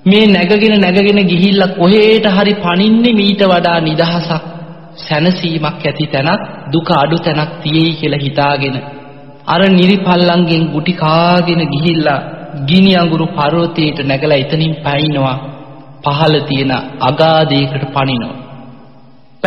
[0.06, 4.32] මේ නැගගෙන නැගගෙන ගිහිල්ලා කොහේට හරි පනින්නේ මීට වඩා නිදහසක්
[5.00, 8.76] සැනසීමක් ඇති තැනක් දුක අඩු තැනක් තියෙයි කියලා හිතාගෙන
[9.48, 12.20] අර නිරිපල්ලන්ගෙන් ගුටි කාගෙන ගිහිල්ලා
[12.66, 15.38] ගිනි අඟුරු පර්වතයට නැගලා එතනින් පයින්නවා
[16.04, 18.47] පහළ තියෙන අගාධයකට පනිනවා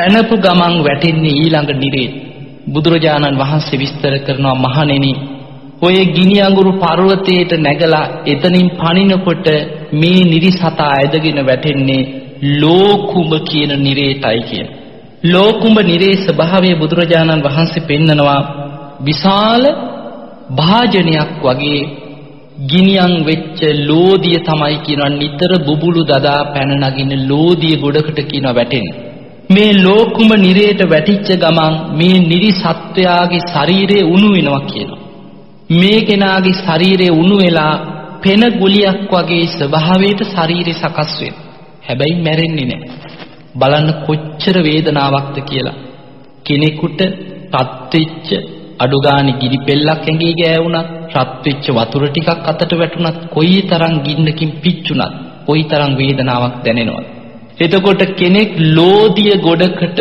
[0.01, 2.09] පැනපු ගමන් වැටෙන්නේ ඊළඟ නිරේ
[2.67, 5.13] බුදුරජාණන් වහන්සේ විස්තර කරනවා මහණෙනි
[5.83, 9.47] ඔය ගිනි අඟුරු පර්වතයට නැගලා එතනින් පනිනකොට
[9.93, 12.03] මේ නිරිසතා ඇදගෙන වැටෙන්නේ
[12.55, 14.69] ලෝකුඹ කියන නිරේටයි කියන.
[15.27, 18.41] ලෝකුඹ නිරේ ස්වභාවය බුදුරජාණන් වහන්සේ පෙන්නනවා
[19.01, 19.65] විශාල
[20.53, 21.81] භාජනයක් වගේ
[22.67, 29.10] ගිනියම් වෙච්ච ලෝදිය තමයි කියනවා නිතර බුබුලු දදා පැන නගින ලෝදිය ගොඩකට කියනවා වැටෙන්නේ.
[29.51, 35.01] මේ ලෝකුම නිරේට වැටිච්ච ගමන් මේ නිරි සත්වයාගේ ශරීරය උණු වෙනවා කියනවා.
[35.73, 37.75] මේ කෙනාගේ ශරීරය උණු වෙලා
[38.23, 41.45] පෙන ගුලියක් වගේ ස්වභාවයට ශරීරය සකස් වෙනවා.
[41.87, 42.91] හැබැයි මැරෙන්නේ නැහැ.
[43.55, 45.79] බලන්න කොච්චර වේදනාවක්ද කියලා.
[46.47, 47.01] කෙනෙකුට
[47.57, 48.29] රත් වෙච්ච
[48.79, 55.17] අඩු ගානේ ගිනි පෙල්ලක් ඇඟේ ගෑවුණත් රත් වෙච්ච වතුර ටිකක් අතට වැටුණත් කොයිතරම් ගින්නකින් පිච්චුණත්
[55.47, 57.20] කොයිතරම් වේදනාවක් දැනෙනවද
[57.61, 60.01] එතකොට කෙනෙක් ලෝදිය ගොඩකට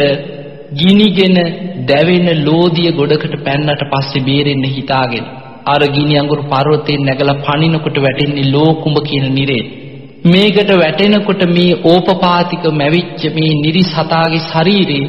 [0.73, 1.37] ගිනිගෙන
[1.85, 5.25] දැවෙන ලෝදිය ගොඩකට පැන්නට පස්සේ බේරෙන්න හිතාගෙන
[5.65, 9.63] අර ගිනි අඟුරු පර්වතයෙන් නැගලා පනිනකොට වැටෙන්නේ ලෝකුඹ කියන නිරේ
[10.25, 15.05] මේකට වැටෙනකොට මේ ඕපපාතික මැවිච්ච මේ නිරිසතාගේ ශරීරේ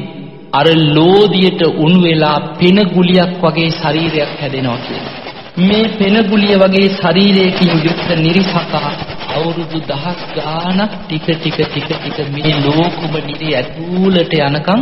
[0.53, 5.30] අර ලෝදියට උණු වෙලා පෙන ගුලියක් වගේ ශරීරයක් හැදෙනවා කියලා.
[5.61, 8.91] මේ පෙන ගුලිය වගේ ශරීරයකින් යුක්ත නිරිසතා
[9.31, 14.81] අවුරුදු දහස් ගාණක් ටික ටික ටික ටික මේ ලෝකුඹ නිරේ ඇතුළට යනකම්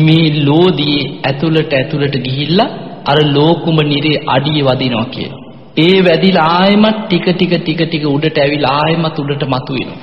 [0.00, 2.70] මේ ලෝදියේ ඇතුළට ඇතුළට ගිහිල්ලා
[3.06, 5.42] අර ලෝකුඹ නිරේ අඩිය වදිනවා කියලා.
[5.78, 10.00] ඒ වැදිලා ආයෙමත් ටික ටික ටික ටික උඩට ඇවිල්ලා ආයෙමත් උඩට මතුවෙනවා.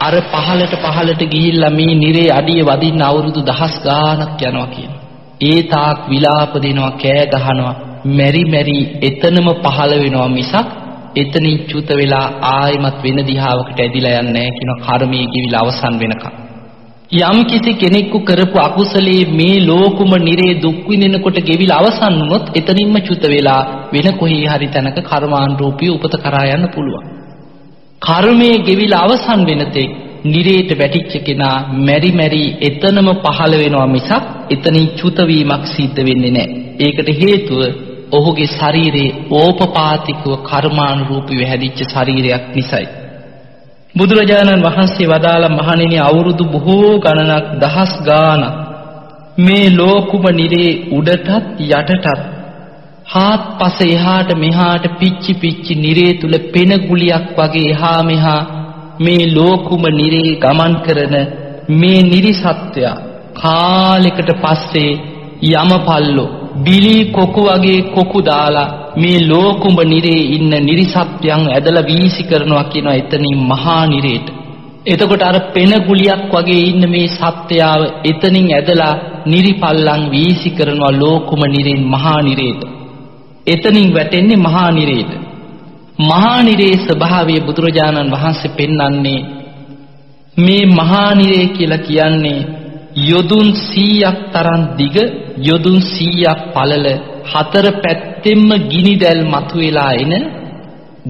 [0.00, 5.02] අර පහලට පහලට ගිහිල්ලා මේ නිරේ අඩිය වදින්න අවුරුදු දහස් ගාණක් යනවා කියනවා.
[5.42, 7.74] ඒ තාක් විලාප දෙනවා කෑ ගහනවා
[8.04, 10.66] මෙරි මෙරි එතනම පහළ වෙනවා මිසක්
[11.16, 16.34] එතනින් චුත වෙලා ආයෙමත් වෙන දිහාවකට ඇදිලා යන්නේ නැහැ කියන කර්මයේ කිවිල අවසන් වෙනකම්.
[17.12, 23.24] යම් කිසි කෙනෙකු කරපු අකුසලයේ මේ ලෝකුම නිරේ දුක් විඳිනකොට ගෙවිලා අවසන් වුණොත් එතනින්ම චුත
[23.24, 23.60] වෙලා
[23.92, 27.04] වෙන කොහේ හරි තැනක කර්මානුරූපී උපත කරා යන්න පුළුවන්.
[28.02, 29.90] කර්මයේ ගෙවිලා අවසන් වෙන තෙක්
[30.24, 36.54] නිරේට වැටිච්ච කෙනා මෙරි මෙරි එතනම පහළ වෙනවා මිසක් එතනින් චුත වීමක් සිද්ධ වෙන්නේ නැහැ.
[36.80, 37.60] ඒකට හේතුව
[38.14, 42.88] ඔහුගේ ශරීරයේ ඕපපාතිකව කර්මානුරූපීව හැදිච්ච ශරීරයක් නිසායි.
[43.94, 48.54] බුදුරජාණන් වහන්සේ වදාළ මහණෙනි අවුරුදු බොහෝ ගණනක් දහස් ගාණක්
[49.38, 52.20] මේ ලෝකුම නිරේ උඩටත් යටටත්
[53.06, 58.42] හාත්පස එහාට මෙහාට පිච්චි පිච්චි නිරේ තුල පෙන ගුලියක් වගේ එහා මෙහා
[59.00, 61.14] මේ ලෝකුම නිරේ ගමන් කරන
[61.72, 62.96] මේ නිරිසත්වයා
[63.34, 64.92] කාලෙකට පස්සේ
[65.52, 72.94] යමපල්ලෝ බිලි කොකු වගේ කොකු දාලා මේ ලෝකුඹ නිරේ ඉන්න නිරිසත්වයන් ඇදලා වීසි කරනවා කියනවා
[72.94, 74.26] එතනින් මහා නිරේට.
[74.86, 78.94] එතකොට අර පෙන ගුලියක් වගේ ඉන්න මේ සත්‍යයාව එතනින් ඇදලා
[79.26, 82.62] නිරිපල්ලන් වීසි කරනවා ලෝකුම නිරෙන් මහා නිරේට.
[83.46, 85.12] එතනින් වැටෙන්නේ මහා නිරේට.
[86.00, 89.20] මහා නිරේ ස්වභාවය බුදුරජාණන් වහන්සේ පෙන්වන්නේ
[90.36, 92.46] මේ මහා නිරේ කියලා කියන්නේ
[93.02, 94.96] යොදුන් 100ක් තරම් දිග
[95.38, 96.86] යොදුන් 100ක් පළල
[97.32, 100.12] හතර පැත්තෙන්ම ගිනි දැල් මතුවලා එන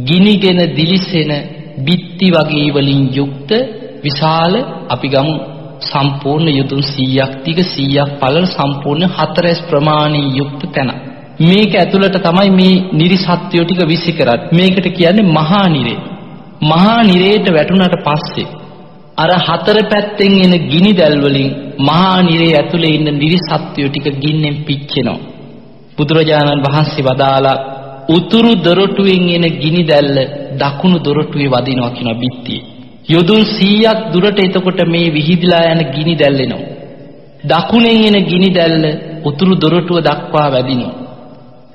[0.04, 1.32] ගිනිගෙන දිලිසෙන
[1.78, 3.50] බිත්ති වගේ වලින් යුක්ත
[4.02, 4.54] විශාල
[4.88, 5.34] අපි ගමු
[5.82, 10.90] සම්පූර්ණ යොදුන් 100ක් දිග 100ක් පළල සම්පූර්ණ හතරස් ප්‍රමාණී යුක්ත තැන.
[11.40, 15.98] මේක ඇතුළට තමයි මේ නිරිසත්‍යෝ ටික විසි කරත් මේකට කියන්නේ මහා නිරේ.
[16.62, 18.63] මහා නිරේට වැටුණට පස්සේ
[19.18, 21.50] අර හතර පැත්තෙන් එන ගිනි දැල් වලින්
[21.80, 25.20] මහා නිරේ ඇතුලේ ඉන්න නිරිසත්‍යෝ ටික ගින්නෙන් පිච්චෙනවා.
[25.96, 27.62] බුදුරජාණන් වහන්සේ වදාලා
[28.08, 30.16] උතුරු දොරටුවෙන් එන ගිනි දැල්ල
[30.58, 32.60] දකුණු දොරටුවේ වදිනවා කියන බිත්තිය.
[33.08, 36.70] යොදුන් 100ක් දුරට එතකොට මේ විහිදිලා යන ගිනි දැල් එනවා.
[37.44, 38.84] දකුණෙන් එන ගිනි දැල්ල
[39.24, 40.94] උතුරු දොරටුව දක්වා වැදිනවා.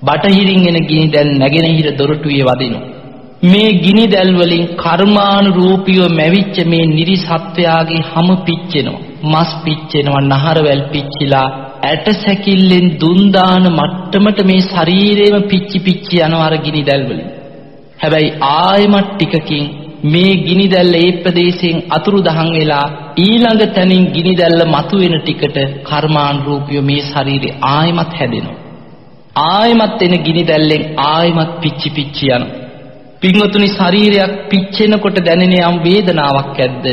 [0.01, 2.98] බටහිරින් එන ගිනි දැල් නැගෙනහිර දොරටුවේ වදිනවා.
[3.43, 9.01] මේ ගිනි දැල් වලින් කර්මානුරූපීව මැවිච්ච මේ නිරිසත්වයාගේ හැම පිච්චෙනවා.
[9.23, 11.47] මස් පිච්චෙනවා, නහරවැල් පිච්චිලා
[11.83, 17.29] ඇට සැකිල්ලෙන් දුන් දාන මට්ටමට මේ ශරීරෙම පිච්චි පිච්චි යනවා අර ගිනි දැල් වලින්.
[18.03, 19.65] හැබැයි ආයෙමත් ටිකකින්
[20.03, 22.85] මේ ගිනි දැල්ල ඒ ප්‍රදේශයෙන් අතුරු දහන් වෙලා
[23.17, 28.57] ඊළඟ තැනින් ගිනි දැල්ල මතුවෙන ටිකට කර්මානුරූපීව මේ ශරීරය ආයෙමත් හැදෙනවා.
[29.49, 32.58] ආයෙමත් එන ගිනි දැල්ලෙන් ආයෙමත් පිච්චි පිච්චි යනවා.
[33.21, 36.85] පින්වතුනි ශරීරයක් පිච්චෙනකොට දැනෙන යම් වේදනාවක් ඇද්ද?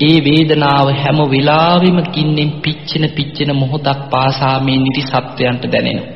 [0.00, 6.10] ඒ වේදනාව හැම වෙලාවෙම කින්නෙන් පිච්චෙන පිච්චෙන මොහොතක් පාසා මේ නිදි සත්වයන්ට දැනෙනවා.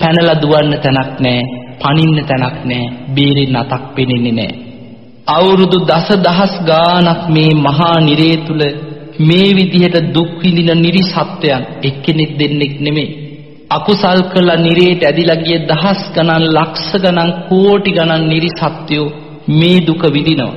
[0.00, 1.44] පැනලා දුවන්න තැනක් නැහැ,
[1.80, 4.58] පනින්න තැනක් නැහැ, බේරෙන්න අතක් පෙනෙන්නේ නැහැ.
[5.28, 8.62] අවුරුදු දසදහස් ගාණක් මේ මහා නිරේ තුල
[9.20, 13.27] මේ විදිහට දුක් විඳින නිරි සත්වයන් එක්කෙනෙක් දෙන්නෙක් නෙමෙයි.
[13.70, 19.08] අකුසල් කළ නිරේට ඇදිලා ගිය දහස් ගණන් ලක්ෂ ගණන් කෝටි ගණන් නිරි සත්වයෝ
[19.50, 20.54] මේ දුක විඳිනවා.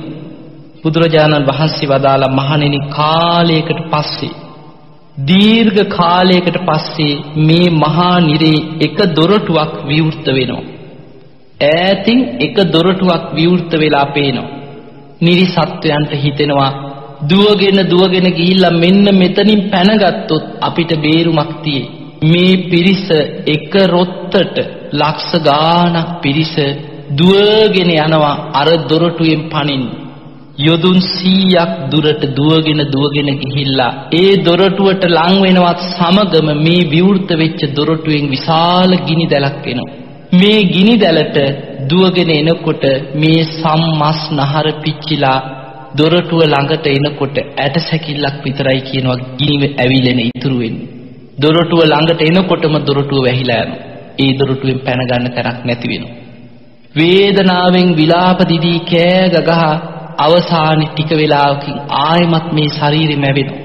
[0.82, 4.32] බුදුරජාණන් වහන්සේ වදාලා මහණෙනි කාලයකට පස්සේ
[5.22, 10.64] දීර්ඝ කාලයකට පස්සේ මේ මහා නිරේ එක දොරටුවක් විවෘත වෙනවා.
[11.64, 14.52] ඈතින් එක දොරටුවක් විවෘත වෙලා පේනවා.
[15.20, 16.70] නිරි සත්වයන්ට හිතෙනවා
[17.22, 22.01] දුවගෙන දුවගෙන ගිහිල්ලා මෙන්න මෙතනින් පැනගත්තොත් අපිට බේරුමක් තියෙයි.
[22.24, 23.04] මේ පිරිස
[23.46, 24.56] එක රොත්තට
[24.92, 26.54] ලක්ෂ ගාණක් පිරිස
[27.12, 29.84] දුවගෙන යනවා අර දොරටුවෙන් පනින්න.
[30.58, 38.26] යොදුන් 100ක් දුරට දුවගෙන දුවගෙන ගිහිල්ලා ඒ දොරටුවට ලං වෙනවත් සමගම මේ විවෘත වෙච්ච දොරටුවෙන්
[38.28, 39.92] විශාල ගිනි දැලක් එනවා.
[40.32, 41.36] මේ ගිනි දැලට
[41.88, 45.38] දුවගෙන එනකොට මේ සම්මස් නහර පිච්චිලා
[45.96, 50.91] දොරටුව ළඟට එනකොට ඇට සැකිල්ලක් විතරයි කියනවා ගිනි ඇවිලෙන ඉතුරු වෙන්නේ.
[51.42, 53.80] දොරටුව ළඟට එනකොටම දොරටුව වැහිලා යනවා.
[54.18, 56.14] ඒ දොරටුවෙන් පැන ගන්න තැනක් නැති වෙනවා.
[56.94, 59.62] වේදනාවෙන් විලාප දිදී කෑ ගගහ
[60.18, 63.60] අවසානයේ ටික වෙලාවකින් ආයෙමත් මේ ශරීරෙ මැවෙනවා.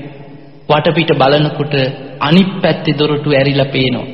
[0.69, 1.75] වටපිට බලනකොට
[2.19, 4.07] අනිත් පැත්තේ දොරටුව ඇරිලා පේනවා.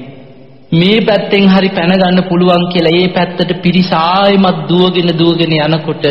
[0.71, 6.05] මේ පැත්තෙන් හරි පැන ගන්න පුළුවන් කියලා ඒ පැත්තට පිරිස ආයෙමත් දුවගෙන දුවගෙන යනකොට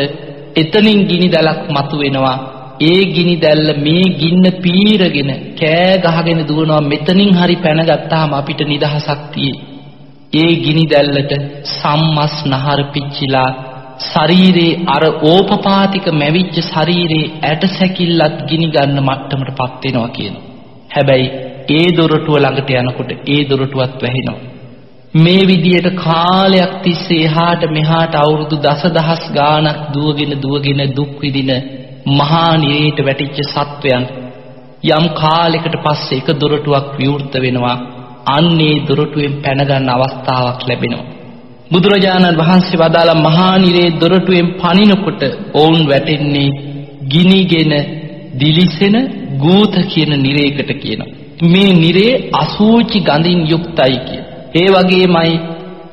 [0.57, 2.39] එතනින් ගිනි දැලක් මතුවෙනවා.
[2.81, 9.61] ඒ ගිනි දැල්ල මේ ගින්න පීරගෙන කෑ ගහගෙන දුවනවා මෙතනින් හරි පැනගත්තාම අපිට නිදහසක් තියෙයි.
[10.33, 11.33] ඒ ගිනි දැල්ලට
[11.71, 13.51] සම්මස් නහර පිච්චිලා
[14.03, 20.47] ශරීරේ අර ඕපපාතික මැවිච්ච ශරීරේ ඇට සැකිල්ලත් ගිනි ගන්න මට්ටමටපත් වෙනවා කියනවා.
[20.95, 21.29] හැබැයි
[21.71, 24.41] ඒ දොරටුව ළඟට යනකොට ඒ දොරටුවත් වැහෙනවා.
[25.15, 31.51] මේ විදියට කාලයක් තිස්සේ එහාට මෙහාට අවුරුදු දසදහස් ගාණක් දුවගෙන දුවගෙන දුක් විඳින
[32.11, 34.05] මහා නිරේට වැටිච්ච සත්වයන්
[34.91, 37.77] යම් කාලයකට පස්සේ එක දොරටුවක් විවෘත වෙනවා.
[38.29, 41.07] අන්නේ දොරටුවෙන් පැන ගන්න අවස්ථාවක් ලැබෙනවා.
[41.71, 45.23] බුදුරජාණන් වහන්සේ වදාළ මහා නිරේ දොරටුවෙන් පනිනකොට
[45.55, 46.49] ඔවුන් වැටෙන්නේ
[47.09, 47.73] ගිනිගෙන
[48.35, 48.97] දිලිසෙන
[49.39, 51.13] ගූත කියන නිරේකට කියනවා.
[51.45, 54.23] මේ නිරේ අසූචි ගඳින් යුක්තයි කිය.
[54.55, 55.33] ඒ වගේමයි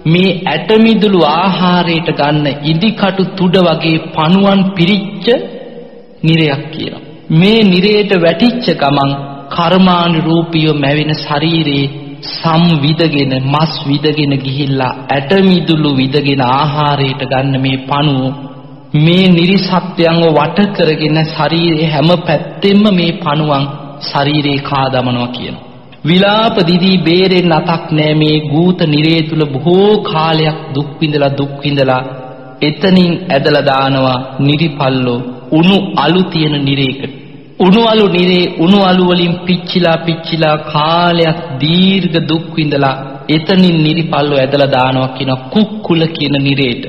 [0.06, 5.28] මේ ඇටමිදුළු ආහාරයට ගන්න ඉදිකටු තුඩ වගේ පණුවන් පිරිච්ච
[6.24, 7.02] නිරයක් කියනවා.
[7.32, 9.12] මේ නිරයට වැටිච්ච ගමන්
[9.50, 11.86] කර්මානුරූපීව මැවෙන ශරීරේ
[12.30, 18.34] සම් විදගෙන මස් විදගෙන ගිහිල්ලා ඇටමිදුළු විදගෙන ආහාරයට ගන්න මේ පණුව
[18.98, 23.66] මේ නිරිසත්‍යයන්ව වට කරගෙන ශරීරයේ හැම පැත්තෙම මේ පණුවන්
[24.02, 25.66] ශරීරේ කා දමනවා කියනවා.
[26.06, 32.02] විලාප දිදී බේරෙන්න අතක් නෑ මේ ගූත නිරේ තුල බොහෝ කාලයක් දුක් විඳලා දුක් විඳලා
[32.62, 35.20] එතනින් ඇදලා දානවා නිරිපල්ලෝ
[35.52, 37.14] උණු අලු තියෙන නිරේකට.
[37.60, 42.96] උණු අලු නිරේ උණු අලු වලින් පිච්චිලා පිච්චිලා කාලයක් දීර්ඝ දුක් විඳලා
[43.30, 46.84] එතනින් නිරිපල්ලෝ ඇදලා දානවා කියන කුක්කුල කියන නිරේට.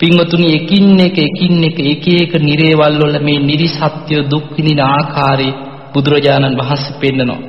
[0.00, 5.50] පින්වතුනි එකින් එක එකින් එක එක එක නිරේවල් වල මේ නිරිසත්‍ය දුක් විඳින ආකාරය
[5.94, 7.40] බුදුරජාණන් වහන්සේ පෙන්නනවා.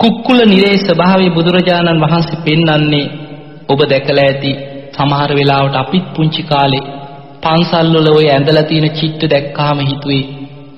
[0.00, 3.06] කුක්කුල නිරේ ස්වභාවය බුදුරජාණන් වහන්සේ පෙන්වන්නේ
[3.68, 4.50] ඔබ දැකලා ඇති
[4.96, 6.84] සමහර වෙලාවට අපිත් පුංචි කාලේ
[7.42, 10.24] පන්සල් වල ওই ඇඳලා තියෙන චිත්‍ර දැක්කාම හිතුවේ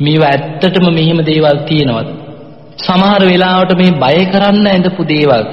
[0.00, 2.08] මේවා ඇත්තටම මෙහෙම දේවල් තියෙනවද?
[2.78, 5.44] සමහර වෙලාවට මේ බය කරන්න ඇඳපු දේවල්.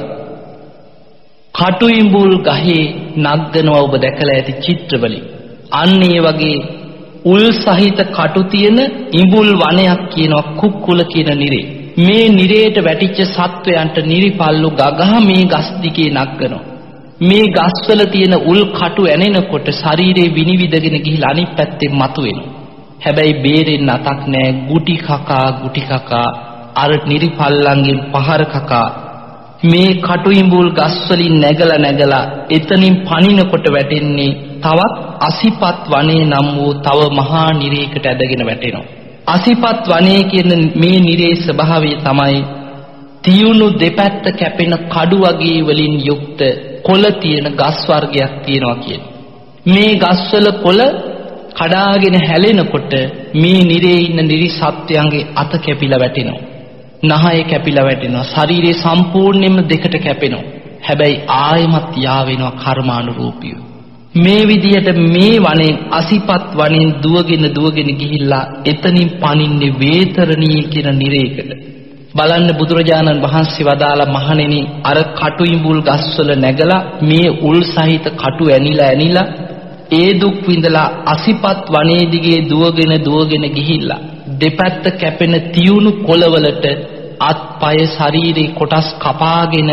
[1.56, 2.82] කටු ඉඹුල් ගහේ
[3.18, 5.26] නග්ගනවා ඔබ දැකලා ඇති චිත්‍රවලින්.
[5.74, 6.58] අන්න ඒ වගේ
[7.26, 8.80] උල් සහිත කටු තියෙන
[9.14, 11.66] ඉඹුල් වනයක් කියනවා කුක්කුල කියන නිරේ.
[11.98, 16.64] මේ නිරේට වැටිච්ච සත්වයන්ට නිරිපල්ලු ගගහ මේ ගස් දිගේ නග්ගනවා.
[17.22, 22.52] මේ ගස්වල තියෙන උල් කටු ඇනෙනකොට ශරීරේ විනිවිදගෙන ගිහිලා අනිත් පැත්තෙන් මතුවෙනවා.
[23.06, 26.28] හැබැයි බේරෙන්න අතක් නෑ ගුටි කකා ගුටි කකා
[26.76, 28.88] අර නිරිපල්ලන්ගෙන් පහර කකා
[29.64, 37.00] මේ කටු ඉඹුල් ගස්වලින් නැගලා නැගලා එතනින් පනිනකොට වැටෙන්නේ තවත් අසිපත් වනේ නම් වූ තව
[37.14, 38.86] මහා නිරේකට ඇදගෙන වැටෙනවා.
[39.28, 42.46] අසිපත් වනේ කියන මේ නිරේ ස්වභාවය තමයි
[43.24, 46.42] තියුණු දෙපැත්ත කැපෙන කඩු වගේ වලින් යුක්ත
[46.86, 49.02] කොළ තියෙන ගස් වර්ගයක් තියෙනවා කියන.
[49.68, 50.82] මේ ගස්වල කොළ
[51.56, 52.94] කඩාගෙන හැලෙනකොට
[53.36, 56.42] මේ නිරේ ඉන්න නිරි සත්වයන්ගේ අත කැපිලා වැටෙනවා.
[57.04, 58.24] නහය කැපිලා වැටෙනවා.
[58.24, 60.44] ශරීරේ සම්පූර්ණයෙන්ම දෙකට කැපෙනවා.
[60.88, 63.58] හැබැයි ආයෙමත් යා වෙනවා කර්මානුරූපීව.
[64.16, 71.50] මේ විදියට මේ වනෙන් අසිපත් වනෙන් දුවගෙන දුවගෙන ගිහිල්ලා එතනින් පනින්නේ වේතරණී කියන නිරේකට.
[72.16, 78.88] බලන්න බුදුරජාණන් වහන්සේ වදාලා මහණෙනි අර කටු ඉඹුල් ගස්වල නැගලා මේ උල් සහිත කටු ඇනිලා
[78.88, 79.26] ඇනිලා
[79.94, 84.00] ඒ දුක් විඳලා අසිපත් වනේ දිගේ දුවගෙන දුවගෙන ගිහිල්ලා
[84.40, 86.66] දෙපැත්ත කැපෙන තියුණු කොළවලට
[87.22, 89.72] අත්පය ශරීරේ කොටස් කපාගෙන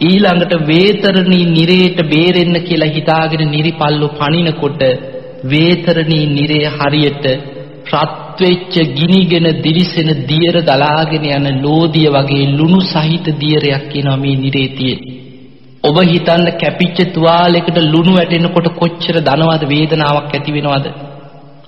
[0.00, 4.82] ඊළඟට වේතරණී නිරේට බේරෙන්න කියලා හිතාගෙන නිරිපල්ලු පනිනකොට
[5.46, 7.26] වේතරණී නිරේ හරියට
[7.92, 14.68] රත් වෙච්ච ගිනිගෙන දිලිසෙන දියර දලාගෙන යන ලෝදිය වගේ ලුණු සහිත දියරයක් කියනවා මේ නිරේ
[14.68, 15.14] තියෙන්නේ.
[15.84, 20.86] ඔබ හිතන්න කැපිච්ච තුවාලයකට ලුණු වැටෙනකොට කොච්චර දනවද වේදනාවක් ඇති වෙනවද?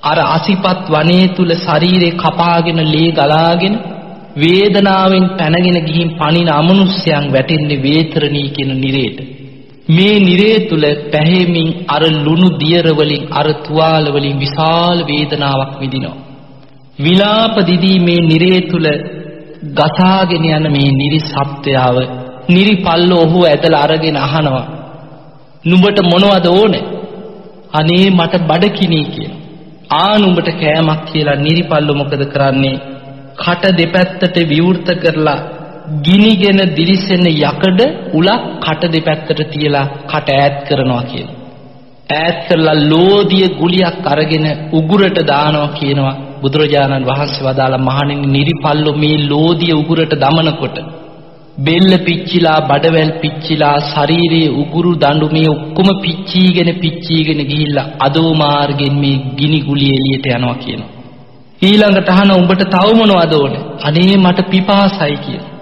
[0.02, 3.74] අර අසිපත් වනයේ තුල ශරීරේ කපාගෙන ලේ ගලාගෙන
[4.36, 9.18] වේදනාවෙන් පැනගෙන ගිහින් පණින අමනුෂ්‍යයන් වැටෙන්නේ වේතරණී කියන නිරේට.
[9.89, 16.16] මේ නිරේ තුල පැහැමින් අර ලුණු දියර වලින් අර තුවාල වලින් විශාල වේදනාවක් විඳිනවා.
[16.99, 18.87] විලාප දිදී මේ නිරේ තුල
[19.74, 21.97] ගසාගෙන යන මේ නිරි සත්‍යයව
[22.49, 24.66] නිරි පල්ල ඔහු ඇදලා අරගෙන අහනවා.
[25.64, 26.84] නුඹට මොනවද ඕනේ?
[27.72, 29.41] අනේ මට බඩකිනී කියලා.
[29.93, 32.76] ආ නුඹට කෑමක් කියලා නිරිපල්ල මොකද කරන්නේ?
[33.37, 35.41] කට දෙපැත්තට විවෘත කරලා
[36.03, 37.80] ගිනිගෙන දිලිසෙන යකඩ
[38.12, 41.28] උලක් කට දෙපැත්තට තියලා කට ඈත් කරනවා කියන.
[42.11, 49.72] ඈත් කරලා ලෝදිය ගුලියක් අරගෙන උගුරට දානවා කියනවා බුදුරජාණන් වහන්සේ වදාළ මහණෙනි නිරිපල්ලෝ මේ ලෝදිය
[49.72, 50.78] උගුරට දමනකොට
[51.59, 59.16] බෙල්ල පිච්චිලා බඩවැල් පිච්චිලා ශරීරයේ උගුරු දඬු මේ ඔක්කොම පිච්චීගෙන පිච්චීගෙන ගිහිල්ලා අදෝ මාර්ගෙන් මේ
[59.39, 60.95] ගිනි ගුලිය එළියට යනවා කියනවා.
[61.62, 63.62] ඊළඟට අහන උඹට තව මොනවද ඕනේ?
[63.82, 65.55] අනේ මට පිපාසයි කියලා.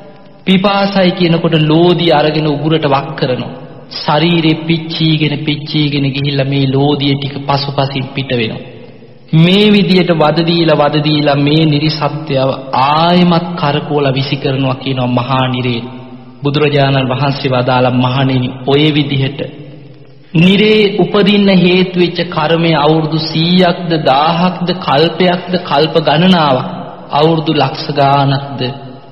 [0.47, 3.53] පිපාසයි කියනකොට ලෝදිය අරගෙන උගුරට වක් කරනවා.
[3.95, 8.63] ශරීරේ පිච්චීගෙන පිච්චීගෙන ගිහිල්ලා මේ ලෝදිය ටික පසුපසින් පිට වෙනවා.
[9.37, 12.51] මේ විදියට වද දීලා වද දීලා මේ නිරිසත්‍යව
[12.85, 15.83] ආයමත් කරකෝලා විසි කරනවා කියනවා මහා නිරේ.
[16.43, 19.41] බුදුරජාණන් වහන්සේ වදාලා මහණෙනි ඔය විදිහට
[20.35, 26.67] නිරේ උපදින්න හේතු වෙච්ච කර්මය අවුරුදු 100ක්ද 1000ක්ද කල්පයක්ද කල්ප ගණනාවක්
[27.13, 28.63] අවුරුදු ලක්ෂ ගාණක්ද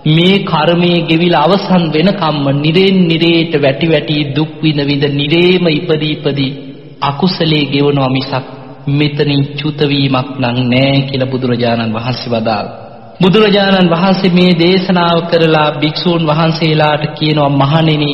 [0.04, 6.52] මේ කර්මයේ ගෙවිලා අවසන් වෙනකම්ම නිරෙන් නිරේට වැටි වැටි දුක් විඳ විඳ නිරේම ඉපදී ඉපදී
[7.00, 8.46] අකුසලයේ ගෙවනවා මිසක්
[8.90, 12.76] මෙතනින් චුත වීමක් නම් නෑ කියලා බුදුරජාණන් වහන්සේ වදාළා.
[13.20, 18.12] බුදුරජාණන් වහන්සේ මේ දේශනාව කරලා භික්ෂූන් වහන්සේලාට කියනවා මහණෙනි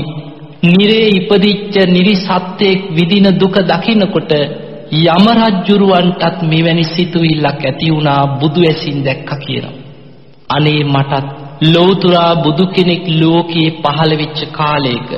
[0.65, 4.33] නිරේ ඉපදිච්ච නිරිසත්යෙක් විදින දුක දකිනකොට
[4.93, 9.77] යම රජ්ජුරුවන්ටත් මෙවැනි සිතුවිල්ලක් ඇති වුණා බුදු ඇසින් දැක්ක කියනවා.
[10.51, 15.11] අනේ මටත් ලෝතුරා බුදු කෙනෙක් ලෝකයේ පහළ වෙච්ච කාලයක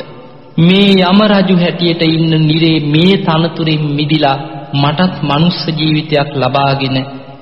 [0.58, 4.38] මේ යම රජු හැටියට ඉන්න නිරේ මේ තනතුරින් මිදිලා
[4.74, 6.96] මටත් මනුස්ස ජීවිතයක් ලබාගෙන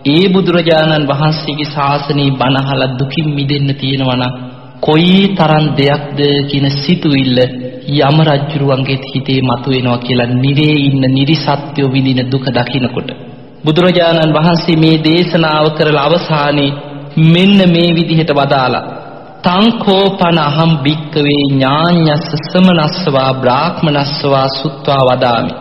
[0.07, 4.35] ඒ බුදුරජාණන් වහන්සේගේ ශාසනයේ බණහලා දුකින් මිදෙන්න තියෙනවා නම්
[4.81, 6.19] කොයි තරම් දෙයක්ද
[6.51, 7.39] කියන සිතුවිල්ල
[8.01, 13.09] යම රජුරුවන්ගේ හිතේ මතුවෙනවා කියලා නිරේ ඉන්න නිරිසත්‍යෝ විඳින දුක දකිනකොට.
[13.65, 16.77] බුදුරජාණන් වහන්සේ මේ දේශනාව කරලා අවසානයේ
[17.27, 18.85] මෙන්න මේ විදිහට වදාලා.
[19.43, 25.53] තං කෝපන අහම් භික්කවේ ඥාඤ්ඤස්ස සමනස්සවා බ්‍රාහ්මනස්සවා සුත්වා වදාමි.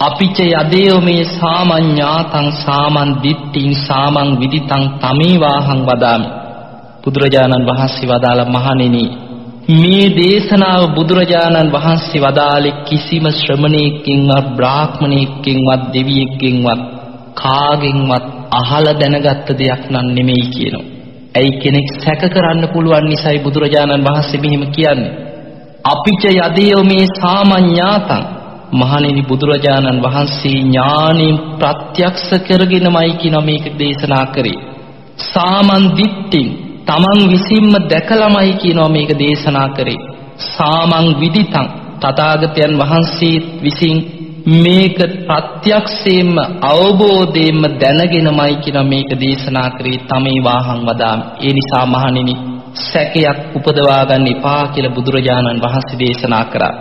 [0.00, 6.28] අපිච යදේව මේ සාමඤ්ඤාතං සාමන් දිට්ඨින් සාමං විදිතං තමේවාහං වදාමි.
[7.04, 9.04] බුදුරජාණන් වහන්සේ වදාළ මහණෙනි
[9.74, 16.80] මේ දේශනාව බුදුරජාණන් වහන්සේ වදාළේ කිසිම ශ්‍රමණයෙක්ගෙන්වත් බ්‍රාහ්මණයෙක්ගෙන්වත් දෙවියෙක්ගෙන්වත්
[17.34, 20.86] කාගෙන්වත් අහලා දැනගත්ත දෙයක් නන් නෙමෙයි කියනවා.
[21.34, 25.12] ඇයි කෙනෙක් සැක කරන්න පුළුවන් නිසායි බුදුරජාණන් වහන්සේ මෙහිම කියන්නේ.
[25.84, 28.22] අපිච යදේව මේ සාමඤ්ඤාතං
[28.72, 34.58] මහණෙනි බුදුරජාණන් වහන්සේ ඥාණයෙන් ප්‍රත්‍යක්ෂ කරගෙනමයි කියන මේක දේශනා කරේ.
[35.24, 36.48] සාමන් දිට්ඨින්
[36.86, 40.00] තමන් විසින්ම දැකලමයි කියනවා මේක දේශනා කරේ.
[40.48, 41.66] සාමං විදිතං
[42.00, 43.96] තථාගතයන් වහන්සේ විසින්
[44.44, 51.20] මේක ප්‍රත්‍යක්ෂයෙන්ම අවබෝධයෙන්ම දැනගෙනමයි කියන මේක දේශනා කරේ තමේ වාහං වදාම්.
[51.40, 52.34] ඒ නිසා මහණෙනි
[52.82, 56.74] සැකයක් උපදවා ගන්න එපා කියලා බුදුරජාණන් වහන්සේ දේශනා කරා.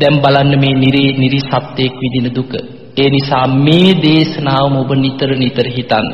[0.00, 2.52] දැන් බලන්න මේ නිරේ නිරි සත්‍යයක් විදින දුක.
[2.96, 6.06] ඒ නිසා මේ දේශනාවම ඔබ නිතර නිතර හිතන්න.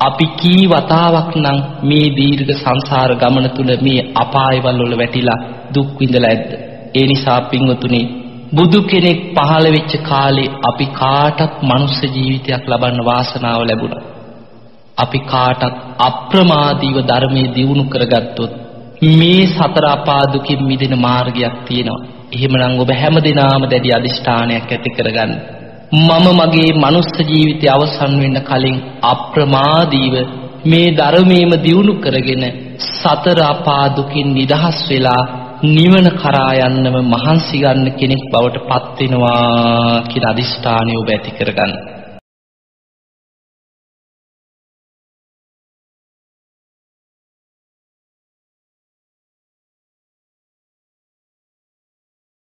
[0.00, 5.38] අපි කී වතාවක් නම් මේ දීර්ඝ සංසාර ගමන තුල මේ අපායවල වල වැටිලා
[5.74, 6.50] දුක් විඳලා ඇද්ද?
[6.94, 8.21] ඒ නිසා පින්වතුනි
[8.52, 14.02] බුදු කෙනෙක් පහළ වෙච්ච කාලේ අපි කාටත් මනුස්ස ජීවිතයක් ලබන්න වාසනාව ලැබුණා.
[14.98, 15.62] අපි කාටත්
[16.00, 18.52] අප්‍රමාදීව ධර්මයේ දියුණු කරගත්තොත්
[19.12, 22.04] මේ සතර අපා දුකින් මිදෙන මාර්ගයක් තියෙනවා.
[22.32, 25.32] එහෙමනම් ඔබ හැමදිනාම දැඩි අදිෂ්ඨානයක් ඇති කරගන්න.
[25.98, 30.14] මම මගේ මනුස්ස ජීවිතය අවසන් වෙන්න කලින් අප්‍රමාදීව
[30.64, 32.44] මේ ධර්මයේම දියුණු කරගෙන
[32.90, 35.22] සතර අපා දුකින් නිදහස් වෙලා
[35.64, 41.72] නිවන කරා යන්නම මහන්සි ගන්න කෙනෙක් බවට පත් වෙනවා කියන අදිෂ්ඨානය ඔබ ඇති කරගන්න.